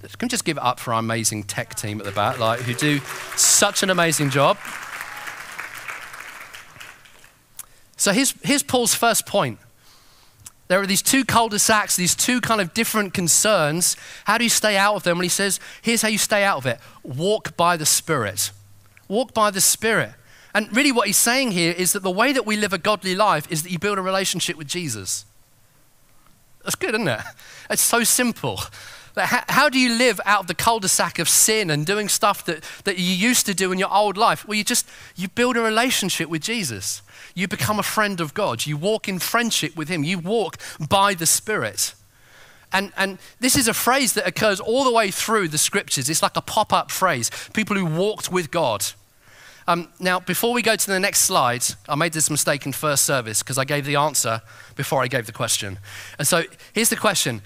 Can 0.00 0.26
we 0.26 0.28
just 0.28 0.44
give 0.44 0.56
it 0.56 0.62
up 0.62 0.78
for 0.78 0.92
our 0.92 1.00
amazing 1.00 1.42
tech 1.44 1.74
team 1.74 1.98
at 1.98 2.04
the 2.04 2.12
back, 2.12 2.38
like 2.38 2.60
who 2.60 2.74
do 2.74 3.00
such 3.36 3.82
an 3.82 3.90
amazing 3.90 4.30
job? 4.30 4.56
So 7.96 8.12
here's, 8.12 8.32
here's 8.42 8.62
Paul's 8.62 8.94
first 8.94 9.26
point. 9.26 9.58
There 10.68 10.80
are 10.80 10.86
these 10.86 11.02
two 11.02 11.24
cul-de-sacs, 11.24 11.96
these 11.96 12.14
two 12.14 12.40
kind 12.40 12.60
of 12.60 12.74
different 12.74 13.14
concerns. 13.14 13.96
How 14.24 14.36
do 14.36 14.44
you 14.44 14.50
stay 14.50 14.76
out 14.76 14.94
of 14.94 15.02
them? 15.02 15.16
And 15.16 15.24
he 15.24 15.30
says, 15.30 15.58
here's 15.80 16.02
how 16.02 16.08
you 16.08 16.18
stay 16.18 16.44
out 16.44 16.58
of 16.58 16.66
it. 16.66 16.78
Walk 17.02 17.56
by 17.56 17.78
the 17.78 17.86
Spirit. 17.86 18.50
Walk 19.08 19.32
by 19.32 19.50
the 19.50 19.62
Spirit. 19.62 20.12
And 20.54 20.74
really 20.74 20.92
what 20.92 21.06
he's 21.06 21.16
saying 21.16 21.52
here 21.52 21.72
is 21.72 21.92
that 21.92 22.02
the 22.02 22.10
way 22.10 22.32
that 22.32 22.44
we 22.44 22.56
live 22.56 22.74
a 22.74 22.78
godly 22.78 23.14
life 23.14 23.50
is 23.50 23.62
that 23.62 23.72
you 23.72 23.78
build 23.78 23.98
a 23.98 24.02
relationship 24.02 24.56
with 24.56 24.68
Jesus. 24.68 25.24
That's 26.64 26.74
good, 26.74 26.94
isn't 26.94 27.08
it? 27.08 27.20
It's 27.70 27.82
so 27.82 28.02
simple. 28.02 28.60
How, 29.14 29.44
how, 29.48 29.68
do 29.68 29.78
you 29.78 29.92
live 29.92 30.22
out 30.24 30.40
of 30.40 30.46
the 30.46 30.54
cul-de-sac 30.54 31.18
of 31.18 31.28
sin 31.28 31.70
and 31.70 31.84
doing 31.84 32.08
stuff 32.08 32.44
that, 32.46 32.62
that 32.84 32.96
you 32.96 33.12
used 33.12 33.44
to 33.44 33.52
do 33.52 33.72
in 33.72 33.78
your 33.78 33.92
old 33.92 34.16
life? 34.16 34.48
Well, 34.48 34.56
you 34.56 34.64
just, 34.64 34.88
you 35.16 35.28
build 35.28 35.58
a 35.58 35.60
relationship 35.60 36.30
with 36.30 36.40
Jesus. 36.40 37.02
You 37.38 37.46
become 37.46 37.78
a 37.78 37.84
friend 37.84 38.20
of 38.20 38.34
God. 38.34 38.66
You 38.66 38.76
walk 38.76 39.08
in 39.08 39.20
friendship 39.20 39.76
with 39.76 39.88
him. 39.88 40.02
You 40.02 40.18
walk 40.18 40.56
by 40.88 41.14
the 41.14 41.24
Spirit. 41.24 41.94
And, 42.72 42.92
and 42.96 43.18
this 43.38 43.54
is 43.54 43.68
a 43.68 43.74
phrase 43.74 44.14
that 44.14 44.26
occurs 44.26 44.58
all 44.58 44.82
the 44.82 44.90
way 44.90 45.12
through 45.12 45.46
the 45.46 45.56
scriptures. 45.56 46.10
It's 46.10 46.20
like 46.20 46.36
a 46.36 46.40
pop-up 46.40 46.90
phrase. 46.90 47.30
People 47.54 47.76
who 47.76 47.86
walked 47.86 48.32
with 48.32 48.50
God. 48.50 48.84
Um, 49.68 49.86
now, 50.00 50.18
before 50.18 50.52
we 50.52 50.62
go 50.62 50.74
to 50.74 50.86
the 50.88 50.98
next 50.98 51.20
slide, 51.20 51.62
I 51.88 51.94
made 51.94 52.12
this 52.12 52.28
mistake 52.28 52.66
in 52.66 52.72
first 52.72 53.04
service 53.04 53.40
because 53.44 53.56
I 53.56 53.64
gave 53.64 53.84
the 53.84 53.94
answer 53.94 54.42
before 54.74 55.00
I 55.04 55.06
gave 55.06 55.26
the 55.26 55.32
question. 55.32 55.78
And 56.18 56.26
so 56.26 56.42
here's 56.72 56.90
the 56.90 56.96
question 56.96 57.40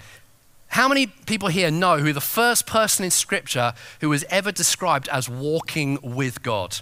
How 0.69 0.87
many 0.87 1.05
people 1.05 1.49
here 1.49 1.69
know 1.69 1.99
who 1.99 2.13
the 2.13 2.19
first 2.19 2.65
person 2.65 3.05
in 3.05 3.11
Scripture 3.11 3.73
who 4.01 4.09
was 4.09 4.23
ever 4.23 4.51
described 4.51 5.07
as 5.09 5.29
walking 5.29 5.99
with 6.01 6.41
God? 6.41 6.79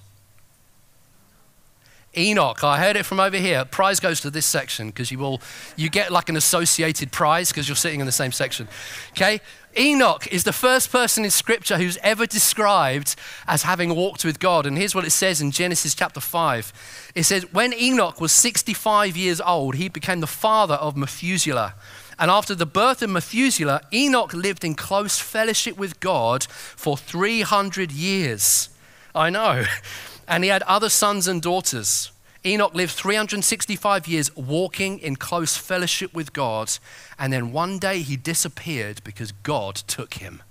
Enoch, 2.18 2.62
I 2.62 2.78
heard 2.78 2.98
it 2.98 3.06
from 3.06 3.22
over 3.22 3.38
here. 3.38 3.64
Prize 3.64 4.02
goes 4.02 4.20
to 4.22 4.30
this 4.30 4.46
section 4.46 4.88
because 4.88 5.12
you 5.12 5.18
will 5.18 5.42
you 5.78 5.90
get 5.90 6.12
like 6.12 6.28
an 6.28 6.36
associated 6.36 7.12
prize 7.12 7.50
because 7.50 7.70
you're 7.70 7.76
sitting 7.76 8.02
in 8.02 8.06
the 8.06 8.12
same 8.12 8.34
section. 8.34 8.68
Okay? 9.12 9.40
Enoch 9.78 10.28
is 10.28 10.44
the 10.44 10.52
first 10.52 10.92
person 10.92 11.24
in 11.24 11.32
Scripture 11.32 11.78
who's 11.78 11.98
ever 12.04 12.26
described 12.26 13.16
as 13.48 13.64
having 13.64 13.96
walked 13.96 14.26
with 14.26 14.40
God. 14.40 14.66
And 14.66 14.78
here's 14.78 14.94
what 14.94 15.06
it 15.06 15.12
says 15.12 15.40
in 15.40 15.52
Genesis 15.52 15.96
chapter 15.96 16.20
5 16.20 17.12
it 17.16 17.24
says, 17.24 17.52
When 17.54 17.74
Enoch 17.74 18.20
was 18.20 18.34
65 18.34 19.16
years 19.16 19.40
old, 19.40 19.76
he 19.76 19.88
became 19.88 20.20
the 20.20 20.28
father 20.28 20.76
of 20.76 20.98
Methuselah. 20.98 21.76
And 22.20 22.30
after 22.30 22.54
the 22.54 22.66
birth 22.66 23.02
of 23.02 23.10
Methuselah, 23.10 23.82
Enoch 23.94 24.34
lived 24.34 24.66
in 24.66 24.76
close 24.76 25.18
fellowship 25.18 25.78
with 25.78 26.00
God 26.02 26.44
for 26.44 26.98
300 26.98 27.92
years. 27.92 28.70
I 29.16 29.30
know. 29.30 29.64
And 30.28 30.44
he 30.44 30.50
had 30.50 30.64
other 30.64 30.90
sons 30.90 31.28
and 31.28 31.42
daughters. 31.42 32.12
Enoch 32.44 32.74
lived 32.74 32.94
365 32.94 34.08
years 34.08 34.36
walking 34.36 34.98
in 35.00 35.16
close 35.16 35.56
fellowship 35.56 36.14
with 36.14 36.34
God, 36.34 36.72
and 37.20 37.32
then 37.32 37.52
one 37.52 37.78
day 37.78 38.02
he 38.02 38.16
disappeared 38.16 39.04
because 39.04 39.32
God 39.32 39.76
took 39.76 40.16
him. 40.16 40.42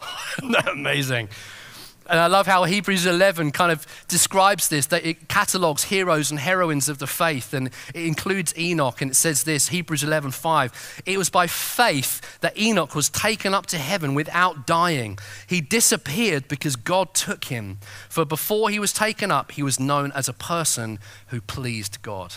Isn't 0.38 0.52
that 0.52 0.68
amazing? 0.68 1.28
And 2.08 2.18
I 2.18 2.26
love 2.26 2.46
how 2.46 2.64
Hebrews 2.64 3.06
11 3.06 3.52
kind 3.52 3.70
of 3.70 3.86
describes 4.08 4.68
this, 4.68 4.86
that 4.86 5.06
it 5.06 5.28
catalogs 5.28 5.84
heroes 5.84 6.30
and 6.30 6.40
heroines 6.40 6.88
of 6.88 6.98
the 6.98 7.06
faith, 7.06 7.54
and 7.54 7.68
it 7.94 8.06
includes 8.06 8.56
Enoch, 8.58 9.00
and 9.00 9.10
it 9.10 9.14
says 9.14 9.44
this 9.44 9.68
Hebrews 9.68 10.02
11 10.02 10.32
5. 10.32 11.02
It 11.06 11.18
was 11.18 11.30
by 11.30 11.46
faith 11.46 12.40
that 12.40 12.58
Enoch 12.58 12.94
was 12.94 13.08
taken 13.08 13.54
up 13.54 13.66
to 13.66 13.78
heaven 13.78 14.14
without 14.14 14.66
dying. 14.66 15.18
He 15.46 15.60
disappeared 15.60 16.48
because 16.48 16.76
God 16.76 17.14
took 17.14 17.44
him. 17.44 17.78
For 18.08 18.24
before 18.24 18.70
he 18.70 18.78
was 18.78 18.92
taken 18.92 19.30
up, 19.30 19.52
he 19.52 19.62
was 19.62 19.78
known 19.78 20.12
as 20.12 20.28
a 20.28 20.32
person 20.32 20.98
who 21.28 21.40
pleased 21.40 22.02
God. 22.02 22.34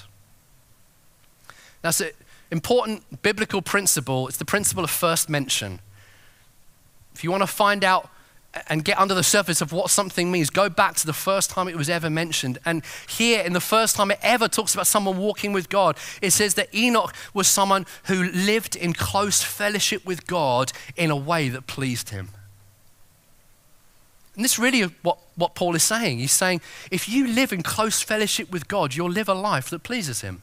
That's 1.82 2.02
an 2.02 2.12
important 2.50 3.22
biblical 3.22 3.62
principle. 3.62 4.28
It's 4.28 4.38
the 4.38 4.46
principle 4.46 4.84
of 4.84 4.90
first 4.90 5.30
mention. 5.30 5.80
If 7.14 7.24
you 7.24 7.32
want 7.32 7.44
to 7.44 7.48
find 7.48 7.84
out 7.84 8.10
and 8.68 8.84
get 8.84 8.98
under 9.00 9.14
the 9.14 9.24
surface 9.24 9.62
of 9.62 9.72
what 9.72 9.90
something 9.90 10.32
means. 10.32 10.50
Go 10.50 10.70
back 10.70 10.96
to 10.96 11.06
the 11.06 11.14
first 11.14 11.50
time 11.50 11.68
it 11.68 11.76
was 11.76 11.90
ever 11.90 12.10
mentioned. 12.10 12.58
And 12.66 12.84
here, 13.08 13.42
in 13.42 13.54
the 13.54 13.62
first 13.62 13.96
time 13.96 14.12
it 14.12 14.20
ever 14.22 14.48
talks 14.48 14.74
about 14.74 14.88
someone 14.88 15.18
walking 15.18 15.54
with 15.54 15.70
God, 15.70 15.98
it 16.22 16.32
says 16.32 16.54
that 16.56 16.74
Enoch 16.74 17.14
was 17.34 17.48
someone 17.48 17.86
who 18.06 18.24
lived 18.24 18.76
in 18.76 18.94
close 18.94 19.42
fellowship 19.44 20.06
with 20.06 20.28
God 20.28 20.72
in 20.96 21.12
a 21.12 21.16
way 21.16 21.50
that 21.50 21.68
pleased 21.68 22.10
him. 22.10 22.30
And 24.36 24.44
this 24.44 24.54
is 24.54 24.60
really 24.60 24.82
what, 25.02 25.18
what 25.36 25.56
Paul 25.56 25.76
is 25.76 25.84
saying. 25.84 26.20
He's 26.20 26.34
saying, 26.34 26.62
if 26.92 27.08
you 27.08 27.28
live 27.28 27.54
in 27.54 27.64
close 27.64 28.02
fellowship 28.02 28.52
with 28.52 28.68
God, 28.68 28.94
you'll 28.94 29.10
live 29.10 29.30
a 29.30 29.34
life 29.34 29.70
that 29.70 29.84
pleases 29.84 30.22
him. 30.22 30.42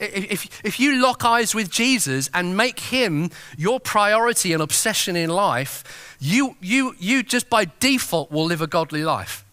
If, 0.00 0.64
if 0.64 0.80
you 0.80 1.00
lock 1.02 1.24
eyes 1.24 1.54
with 1.54 1.70
Jesus 1.70 2.30
and 2.32 2.56
make 2.56 2.80
him 2.80 3.30
your 3.58 3.78
priority 3.78 4.54
and 4.54 4.62
obsession 4.62 5.14
in 5.14 5.28
life, 5.28 6.16
you, 6.18 6.56
you, 6.60 6.94
you 6.98 7.22
just 7.22 7.50
by 7.50 7.66
default 7.80 8.30
will 8.30 8.46
live 8.46 8.62
a 8.62 8.66
godly 8.66 9.04
life. 9.04 9.44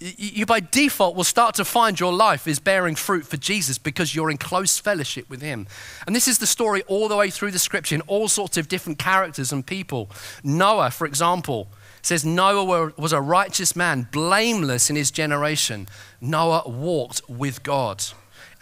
You 0.00 0.46
by 0.46 0.60
default 0.60 1.16
will 1.16 1.24
start 1.24 1.56
to 1.56 1.64
find 1.64 1.98
your 1.98 2.12
life 2.12 2.46
is 2.46 2.60
bearing 2.60 2.94
fruit 2.94 3.26
for 3.26 3.36
Jesus 3.36 3.78
because 3.78 4.14
you're 4.14 4.30
in 4.30 4.38
close 4.38 4.78
fellowship 4.78 5.28
with 5.28 5.42
him. 5.42 5.66
And 6.06 6.14
this 6.14 6.28
is 6.28 6.38
the 6.38 6.46
story 6.46 6.82
all 6.86 7.08
the 7.08 7.16
way 7.16 7.30
through 7.30 7.50
the 7.50 7.58
scripture 7.58 7.96
in 7.96 8.02
all 8.02 8.28
sorts 8.28 8.56
of 8.56 8.68
different 8.68 9.00
characters 9.00 9.50
and 9.50 9.66
people. 9.66 10.08
Noah, 10.44 10.92
for 10.92 11.04
example, 11.04 11.66
says 12.02 12.24
Noah 12.24 12.92
was 12.96 13.12
a 13.12 13.20
righteous 13.20 13.74
man, 13.74 14.06
blameless 14.12 14.88
in 14.88 14.94
his 14.94 15.10
generation. 15.10 15.88
Noah 16.20 16.62
walked 16.68 17.20
with 17.28 17.64
God. 17.64 18.04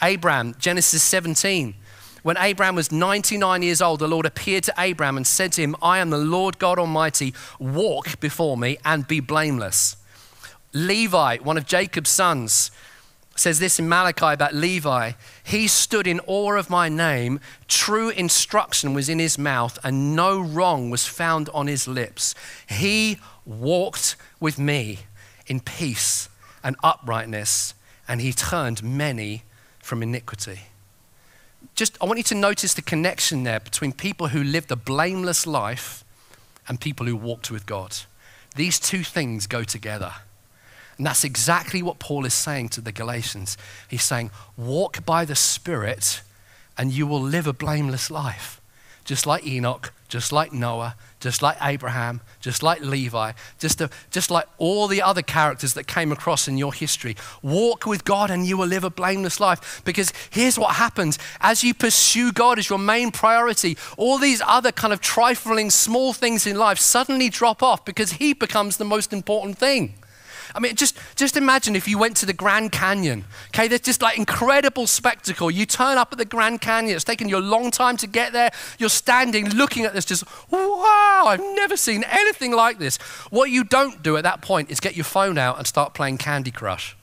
Abraham, 0.02 0.54
Genesis 0.58 1.02
17. 1.02 1.74
When 2.22 2.36
Abraham 2.38 2.74
was 2.74 2.90
99 2.90 3.62
years 3.62 3.80
old, 3.80 4.00
the 4.00 4.08
Lord 4.08 4.26
appeared 4.26 4.64
to 4.64 4.74
Abraham 4.78 5.16
and 5.16 5.26
said 5.26 5.52
to 5.52 5.62
him, 5.62 5.76
I 5.80 5.98
am 5.98 6.10
the 6.10 6.18
Lord 6.18 6.58
God 6.58 6.78
Almighty. 6.78 7.32
Walk 7.60 8.18
before 8.18 8.56
me 8.56 8.78
and 8.84 9.06
be 9.06 9.20
blameless. 9.20 9.96
Levi, 10.72 11.38
one 11.38 11.56
of 11.56 11.66
Jacob's 11.66 12.10
sons, 12.10 12.70
says 13.36 13.58
this 13.58 13.78
in 13.78 13.88
Malachi 13.88 14.32
about 14.32 14.54
Levi 14.54 15.12
He 15.44 15.68
stood 15.68 16.06
in 16.06 16.20
awe 16.26 16.54
of 16.54 16.68
my 16.68 16.88
name, 16.88 17.38
true 17.68 18.08
instruction 18.08 18.92
was 18.92 19.08
in 19.08 19.18
his 19.18 19.38
mouth, 19.38 19.78
and 19.84 20.16
no 20.16 20.40
wrong 20.40 20.90
was 20.90 21.06
found 21.06 21.48
on 21.50 21.66
his 21.66 21.86
lips. 21.86 22.34
He 22.68 23.18
walked 23.44 24.16
with 24.40 24.58
me 24.58 25.00
in 25.46 25.60
peace 25.60 26.28
and 26.64 26.74
uprightness, 26.82 27.74
and 28.08 28.20
he 28.20 28.32
turned 28.32 28.82
many 28.82 29.44
from 29.86 30.02
iniquity. 30.02 30.62
Just, 31.74 31.96
I 32.00 32.06
want 32.06 32.18
you 32.18 32.24
to 32.24 32.34
notice 32.34 32.74
the 32.74 32.82
connection 32.82 33.44
there 33.44 33.60
between 33.60 33.92
people 33.92 34.28
who 34.28 34.42
lived 34.42 34.70
a 34.72 34.76
blameless 34.76 35.46
life 35.46 36.04
and 36.68 36.80
people 36.80 37.06
who 37.06 37.16
walked 37.16 37.50
with 37.50 37.66
God. 37.66 37.96
These 38.56 38.80
two 38.80 39.04
things 39.04 39.46
go 39.46 39.62
together. 39.62 40.12
And 40.96 41.06
that's 41.06 41.24
exactly 41.24 41.82
what 41.82 41.98
Paul 41.98 42.24
is 42.24 42.34
saying 42.34 42.70
to 42.70 42.80
the 42.80 42.90
Galatians. 42.90 43.56
He's 43.88 44.02
saying, 44.02 44.30
Walk 44.56 45.04
by 45.04 45.24
the 45.24 45.36
Spirit, 45.36 46.22
and 46.76 46.92
you 46.92 47.06
will 47.06 47.22
live 47.22 47.46
a 47.46 47.52
blameless 47.52 48.10
life 48.10 48.60
just 49.06 49.26
like 49.26 49.46
Enoch, 49.46 49.92
just 50.08 50.32
like 50.32 50.52
Noah, 50.52 50.96
just 51.20 51.42
like 51.42 51.56
Abraham, 51.62 52.20
just 52.40 52.62
like 52.62 52.80
Levi, 52.80 53.32
just, 53.58 53.80
just 54.10 54.30
like 54.30 54.46
all 54.58 54.86
the 54.86 55.00
other 55.00 55.22
characters 55.22 55.74
that 55.74 55.86
came 55.86 56.12
across 56.12 56.46
in 56.46 56.58
your 56.58 56.74
history. 56.74 57.16
Walk 57.42 57.86
with 57.86 58.04
God 58.04 58.30
and 58.30 58.44
you 58.46 58.56
will 58.56 58.66
live 58.66 58.84
a 58.84 58.90
blameless 58.90 59.40
life. 59.40 59.82
Because 59.84 60.12
here's 60.30 60.58
what 60.58 60.74
happens 60.74 61.18
as 61.40 61.64
you 61.64 61.72
pursue 61.72 62.32
God 62.32 62.58
as 62.58 62.68
your 62.68 62.78
main 62.78 63.10
priority, 63.10 63.78
all 63.96 64.18
these 64.18 64.42
other 64.46 64.72
kind 64.72 64.92
of 64.92 65.00
trifling 65.00 65.70
small 65.70 66.12
things 66.12 66.46
in 66.46 66.56
life 66.56 66.78
suddenly 66.78 67.28
drop 67.28 67.62
off 67.62 67.84
because 67.84 68.14
He 68.14 68.34
becomes 68.34 68.76
the 68.76 68.84
most 68.84 69.12
important 69.12 69.56
thing. 69.58 69.94
I 70.56 70.58
mean, 70.58 70.74
just, 70.74 70.98
just 71.16 71.36
imagine 71.36 71.76
if 71.76 71.86
you 71.86 71.98
went 71.98 72.16
to 72.16 72.26
the 72.26 72.32
Grand 72.32 72.72
Canyon. 72.72 73.26
Okay, 73.48 73.68
there's 73.68 73.82
just 73.82 74.00
like 74.00 74.16
incredible 74.16 74.86
spectacle. 74.86 75.50
You 75.50 75.66
turn 75.66 75.98
up 75.98 76.12
at 76.12 76.18
the 76.18 76.24
Grand 76.24 76.62
Canyon. 76.62 76.96
It's 76.96 77.04
taken 77.04 77.28
you 77.28 77.36
a 77.36 77.40
long 77.40 77.70
time 77.70 77.98
to 77.98 78.06
get 78.06 78.32
there. 78.32 78.50
You're 78.78 78.88
standing 78.88 79.50
looking 79.50 79.84
at 79.84 79.92
this, 79.92 80.06
just, 80.06 80.24
wow, 80.50 81.24
I've 81.26 81.40
never 81.40 81.76
seen 81.76 82.04
anything 82.04 82.52
like 82.52 82.78
this. 82.78 82.96
What 83.28 83.50
you 83.50 83.64
don't 83.64 84.02
do 84.02 84.16
at 84.16 84.24
that 84.24 84.40
point 84.40 84.70
is 84.70 84.80
get 84.80 84.96
your 84.96 85.04
phone 85.04 85.36
out 85.36 85.58
and 85.58 85.66
start 85.66 85.92
playing 85.92 86.16
Candy 86.16 86.50
Crush. 86.50 86.96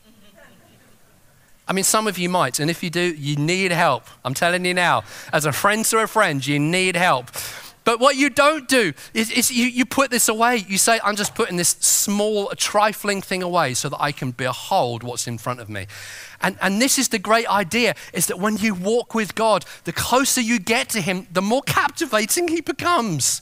I 1.68 1.74
mean, 1.74 1.86
some 1.86 2.08
of 2.08 2.18
you 2.18 2.30
might, 2.30 2.60
and 2.60 2.70
if 2.70 2.84
you 2.84 2.90
do, 2.90 3.14
you 3.14 3.36
need 3.36 3.72
help. 3.72 4.06
I'm 4.26 4.34
telling 4.34 4.66
you 4.66 4.74
now, 4.74 5.04
as 5.32 5.46
a 5.46 5.54
friend 5.54 5.86
to 5.86 6.00
a 6.00 6.08
friend, 6.08 6.46
you 6.46 6.60
need 6.60 6.96
help. 6.96 7.30
But 7.84 8.00
what 8.00 8.16
you 8.16 8.30
don't 8.30 8.68
do 8.68 8.94
is, 9.14 9.30
is 9.32 9.52
you, 9.52 9.66
you 9.66 9.86
put 9.86 10.10
this 10.10 10.30
away. 10.30 10.66
You 10.68 10.78
say, 10.78 11.00
I'm 11.04 11.16
just 11.16 11.36
putting 11.36 11.58
this 11.58 11.70
small, 11.80 12.48
trifling 12.56 13.22
thing 13.22 13.44
away 13.44 13.74
so 13.74 13.90
that 13.90 14.02
I 14.02 14.12
can 14.12 14.32
behold 14.32 15.04
what's 15.04 15.28
in 15.28 15.38
front 15.38 15.60
of 15.60 15.70
me. 15.70 15.88
And, 16.42 16.58
and 16.62 16.82
this 16.82 16.98
is 16.98 17.10
the 17.10 17.20
great 17.20 17.50
idea 17.50 17.96
is 18.14 18.28
that 18.28 18.40
when 18.40 18.58
you 18.58 18.74
walk 18.74 19.14
with 19.14 19.36
God, 19.36 19.66
the 19.84 19.94
closer 19.94 20.42
you 20.42 20.60
get 20.60 20.90
to 20.90 21.02
Him, 21.02 21.28
the 21.32 21.42
more 21.42 21.62
captivating 21.62 22.48
He 22.48 22.62
becomes. 22.62 23.42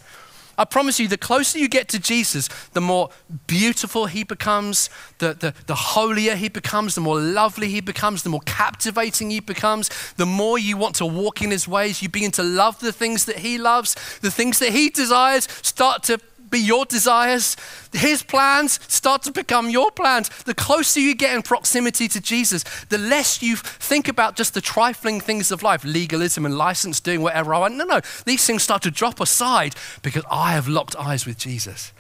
I 0.58 0.66
promise 0.66 1.00
you, 1.00 1.08
the 1.08 1.18
closer 1.18 1.58
you 1.58 1.68
get 1.68 1.88
to 1.90 2.00
Jesus, 2.00 2.48
the 2.74 2.82
more 2.82 3.10
beautiful 3.48 4.06
he 4.06 4.24
becomes, 4.24 4.90
the, 5.20 5.34
the, 5.34 5.54
the 5.68 5.76
holier 5.76 6.36
he 6.36 6.50
becomes, 6.50 6.96
the 6.96 7.02
more 7.02 7.20
lovely 7.20 7.70
he 7.70 7.82
becomes, 7.82 8.24
the 8.24 8.30
more 8.30 8.42
captivating 8.46 9.30
he 9.30 9.40
becomes, 9.40 9.90
the 10.14 10.26
more 10.26 10.60
you 10.60 10.78
want 10.78 10.96
to 10.96 11.06
walk 11.06 11.42
in 11.42 11.52
his 11.52 11.68
ways. 11.68 12.02
You 12.02 12.10
begin 12.10 12.32
to 12.32 12.44
love 12.44 12.80
the 12.80 12.92
things 12.92 13.26
that 13.26 13.40
he 13.40 13.58
loves, 13.58 13.96
the 14.20 14.32
things 14.32 14.60
that 14.60 14.70
he 14.70 14.90
desires 14.90 15.48
start 15.62 16.04
to 16.04 16.20
be 16.52 16.60
your 16.60 16.86
desires. 16.86 17.58
His 17.94 18.22
plans 18.22 18.80
start 18.88 19.24
to 19.24 19.32
become 19.32 19.70
your 19.70 19.90
plans. 19.92 20.30
The 20.44 20.54
closer 20.54 21.00
you 21.00 21.16
get 21.16 21.34
in 21.36 21.42
proximity 21.42 22.08
to 22.10 22.22
Jesus, 22.22 22.64
the 22.90 22.98
less 22.98 23.42
you 23.42 23.56
think 23.56 24.08
about 24.08 24.36
just 24.36 24.54
the 24.54 24.62
trifling 24.62 25.20
things 25.20 25.52
of 25.52 25.64
life, 25.64 25.84
legalism 25.84 26.46
and 26.46 26.58
license, 26.58 27.00
doing 27.00 27.22
whatever 27.22 27.54
I 27.54 27.60
want. 27.60 27.76
No, 27.76 27.86
no. 27.86 28.02
These 28.26 28.46
things 28.46 28.62
start 28.62 28.84
to 28.84 28.92
drop 28.92 29.20
aside 29.20 29.76
because 30.04 30.24
I 30.30 30.52
have 30.52 30.68
locked 30.68 30.96
eyes 30.96 31.26
with 31.26 31.38
Jesus. 31.38 31.92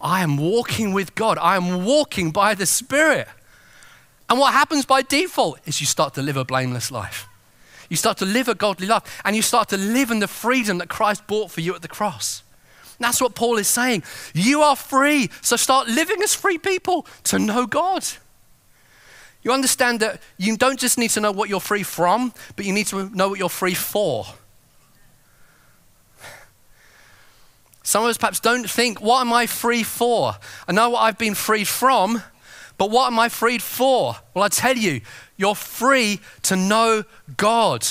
I 0.00 0.22
am 0.22 0.36
walking 0.36 0.92
with 0.92 1.14
God. 1.14 1.38
I 1.38 1.56
am 1.56 1.84
walking 1.84 2.30
by 2.30 2.54
the 2.54 2.66
Spirit. 2.66 3.28
And 4.28 4.38
what 4.38 4.52
happens 4.52 4.86
by 4.86 5.02
default 5.02 5.58
is 5.66 5.80
you 5.80 5.86
start 5.86 6.14
to 6.14 6.22
live 6.22 6.36
a 6.36 6.44
blameless 6.44 6.90
life. 6.90 7.26
You 7.88 7.96
start 7.96 8.18
to 8.18 8.24
live 8.24 8.48
a 8.48 8.54
godly 8.54 8.86
life 8.86 9.20
and 9.24 9.34
you 9.34 9.42
start 9.42 9.68
to 9.70 9.76
live 9.76 10.10
in 10.10 10.20
the 10.20 10.28
freedom 10.28 10.78
that 10.78 10.88
Christ 10.88 11.26
bought 11.26 11.50
for 11.50 11.60
you 11.60 11.74
at 11.74 11.82
the 11.82 11.88
cross. 11.88 12.44
That's 13.00 13.20
what 13.20 13.34
Paul 13.34 13.56
is 13.56 13.66
saying. 13.66 14.02
You 14.34 14.62
are 14.62 14.76
free, 14.76 15.30
so 15.40 15.56
start 15.56 15.88
living 15.88 16.22
as 16.22 16.34
free 16.34 16.58
people 16.58 17.06
to 17.24 17.38
know 17.38 17.66
God. 17.66 18.06
You 19.42 19.52
understand 19.52 20.00
that 20.00 20.20
you 20.36 20.56
don't 20.56 20.78
just 20.78 20.98
need 20.98 21.10
to 21.10 21.20
know 21.20 21.32
what 21.32 21.48
you're 21.48 21.60
free 21.60 21.82
from, 21.82 22.34
but 22.56 22.66
you 22.66 22.72
need 22.72 22.86
to 22.88 23.08
know 23.16 23.30
what 23.30 23.38
you're 23.38 23.48
free 23.48 23.74
for. 23.74 24.26
Some 27.82 28.04
of 28.04 28.10
us 28.10 28.18
perhaps 28.18 28.38
don't 28.38 28.68
think, 28.68 29.00
what 29.00 29.22
am 29.22 29.32
I 29.32 29.46
free 29.46 29.82
for? 29.82 30.34
I 30.68 30.72
know 30.72 30.90
what 30.90 31.00
I've 31.00 31.18
been 31.18 31.34
freed 31.34 31.66
from, 31.66 32.22
but 32.76 32.90
what 32.90 33.06
am 33.06 33.18
I 33.18 33.30
freed 33.30 33.62
for? 33.62 34.14
Well, 34.34 34.44
I 34.44 34.48
tell 34.48 34.76
you, 34.76 35.00
you're 35.38 35.54
free 35.54 36.20
to 36.42 36.54
know 36.54 37.04
God. 37.36 37.86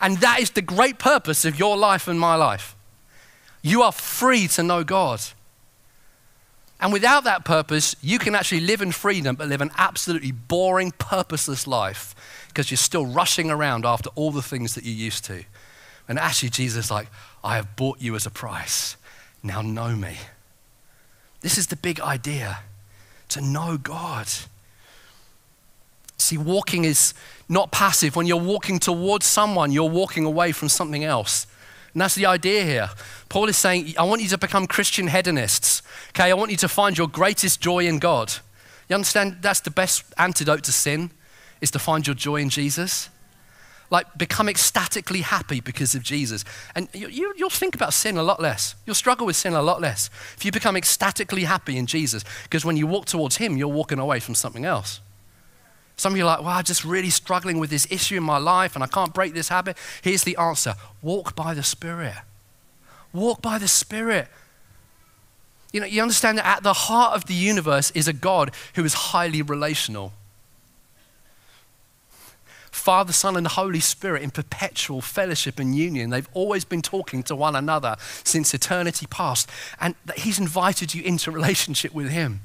And 0.00 0.18
that 0.18 0.40
is 0.40 0.50
the 0.50 0.62
great 0.62 0.98
purpose 0.98 1.44
of 1.44 1.58
your 1.58 1.76
life 1.76 2.06
and 2.06 2.18
my 2.18 2.36
life. 2.36 2.73
You 3.64 3.80
are 3.80 3.92
free 3.92 4.46
to 4.48 4.62
know 4.62 4.84
God. 4.84 5.22
And 6.78 6.92
without 6.92 7.24
that 7.24 7.46
purpose, 7.46 7.96
you 8.02 8.18
can 8.18 8.34
actually 8.34 8.60
live 8.60 8.82
in 8.82 8.92
freedom, 8.92 9.36
but 9.36 9.48
live 9.48 9.62
an 9.62 9.70
absolutely 9.78 10.32
boring, 10.32 10.92
purposeless 10.98 11.66
life 11.66 12.14
because 12.48 12.70
you're 12.70 12.76
still 12.76 13.06
rushing 13.06 13.50
around 13.50 13.86
after 13.86 14.10
all 14.16 14.30
the 14.30 14.42
things 14.42 14.74
that 14.74 14.84
you 14.84 14.92
used 14.92 15.24
to. 15.24 15.44
And 16.06 16.18
actually, 16.18 16.50
Jesus 16.50 16.84
is 16.84 16.90
like, 16.90 17.08
I 17.42 17.56
have 17.56 17.74
bought 17.74 18.02
you 18.02 18.14
as 18.14 18.26
a 18.26 18.30
price. 18.30 18.98
Now 19.42 19.62
know 19.62 19.96
me. 19.96 20.18
This 21.40 21.56
is 21.56 21.68
the 21.68 21.76
big 21.76 22.00
idea 22.00 22.58
to 23.30 23.40
know 23.40 23.78
God. 23.78 24.28
See, 26.18 26.36
walking 26.36 26.84
is 26.84 27.14
not 27.48 27.72
passive. 27.72 28.14
When 28.14 28.26
you're 28.26 28.36
walking 28.36 28.78
towards 28.78 29.24
someone, 29.24 29.72
you're 29.72 29.88
walking 29.88 30.26
away 30.26 30.52
from 30.52 30.68
something 30.68 31.02
else. 31.02 31.46
And 31.94 32.00
that's 32.00 32.16
the 32.16 32.26
idea 32.26 32.64
here. 32.64 32.90
Paul 33.28 33.48
is 33.48 33.56
saying, 33.56 33.94
I 33.96 34.02
want 34.02 34.20
you 34.20 34.28
to 34.28 34.38
become 34.38 34.66
Christian 34.66 35.06
hedonists. 35.06 35.80
Okay, 36.10 36.30
I 36.30 36.34
want 36.34 36.50
you 36.50 36.56
to 36.58 36.68
find 36.68 36.98
your 36.98 37.08
greatest 37.08 37.60
joy 37.60 37.86
in 37.86 38.00
God. 38.00 38.32
You 38.88 38.94
understand 38.94 39.38
that's 39.40 39.60
the 39.60 39.70
best 39.70 40.04
antidote 40.18 40.64
to 40.64 40.72
sin 40.72 41.10
is 41.60 41.70
to 41.70 41.78
find 41.78 42.06
your 42.06 42.14
joy 42.14 42.36
in 42.36 42.50
Jesus. 42.50 43.08
Like 43.90 44.06
become 44.18 44.48
ecstatically 44.48 45.20
happy 45.20 45.60
because 45.60 45.94
of 45.94 46.02
Jesus. 46.02 46.44
And 46.74 46.88
you, 46.92 47.08
you, 47.08 47.32
you'll 47.36 47.48
think 47.48 47.76
about 47.76 47.92
sin 47.92 48.16
a 48.16 48.22
lot 48.22 48.40
less. 48.40 48.74
You'll 48.86 48.94
struggle 48.94 49.26
with 49.26 49.36
sin 49.36 49.54
a 49.54 49.62
lot 49.62 49.80
less 49.80 50.10
if 50.36 50.44
you 50.44 50.50
become 50.50 50.76
ecstatically 50.76 51.44
happy 51.44 51.76
in 51.76 51.86
Jesus. 51.86 52.24
Because 52.42 52.64
when 52.64 52.76
you 52.76 52.88
walk 52.88 53.06
towards 53.06 53.36
Him, 53.36 53.56
you're 53.56 53.68
walking 53.68 54.00
away 54.00 54.18
from 54.18 54.34
something 54.34 54.64
else. 54.64 55.00
Some 55.96 56.12
of 56.12 56.18
you 56.18 56.24
are 56.24 56.26
like, 56.26 56.40
well, 56.40 56.50
I'm 56.50 56.64
just 56.64 56.84
really 56.84 57.10
struggling 57.10 57.58
with 57.58 57.70
this 57.70 57.86
issue 57.90 58.16
in 58.16 58.22
my 58.22 58.38
life 58.38 58.74
and 58.74 58.82
I 58.82 58.86
can't 58.86 59.14
break 59.14 59.32
this 59.32 59.48
habit. 59.48 59.76
Here's 60.02 60.24
the 60.24 60.36
answer 60.36 60.74
walk 61.02 61.36
by 61.36 61.54
the 61.54 61.62
Spirit. 61.62 62.14
Walk 63.12 63.40
by 63.40 63.58
the 63.58 63.68
Spirit. 63.68 64.28
You 65.72 65.80
know, 65.80 65.86
you 65.86 66.02
understand 66.02 66.38
that 66.38 66.46
at 66.46 66.62
the 66.62 66.72
heart 66.72 67.14
of 67.16 67.26
the 67.26 67.34
universe 67.34 67.90
is 67.92 68.06
a 68.08 68.12
God 68.12 68.52
who 68.74 68.84
is 68.84 68.94
highly 68.94 69.42
relational. 69.42 70.12
Father, 72.70 73.12
Son, 73.12 73.36
and 73.36 73.46
Holy 73.46 73.80
Spirit 73.80 74.22
in 74.22 74.30
perpetual 74.30 75.00
fellowship 75.00 75.58
and 75.58 75.74
union. 75.74 76.10
They've 76.10 76.28
always 76.34 76.64
been 76.64 76.82
talking 76.82 77.22
to 77.24 77.34
one 77.34 77.56
another 77.56 77.96
since 78.24 78.52
eternity 78.52 79.06
past. 79.08 79.48
And 79.80 79.94
that 80.04 80.18
He's 80.18 80.38
invited 80.38 80.94
you 80.94 81.02
into 81.02 81.30
relationship 81.30 81.94
with 81.94 82.10
Him. 82.10 82.40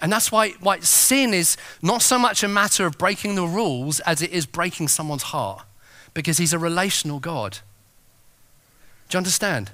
And 0.00 0.12
that's 0.12 0.30
why, 0.30 0.50
why 0.60 0.78
sin 0.80 1.34
is 1.34 1.56
not 1.82 2.02
so 2.02 2.18
much 2.18 2.42
a 2.42 2.48
matter 2.48 2.86
of 2.86 2.98
breaking 2.98 3.34
the 3.34 3.46
rules 3.46 4.00
as 4.00 4.22
it 4.22 4.30
is 4.30 4.46
breaking 4.46 4.88
someone's 4.88 5.24
heart, 5.24 5.64
because 6.14 6.38
He's 6.38 6.52
a 6.52 6.58
relational 6.58 7.18
God. 7.18 7.58
Do 9.08 9.16
you 9.16 9.18
understand? 9.18 9.72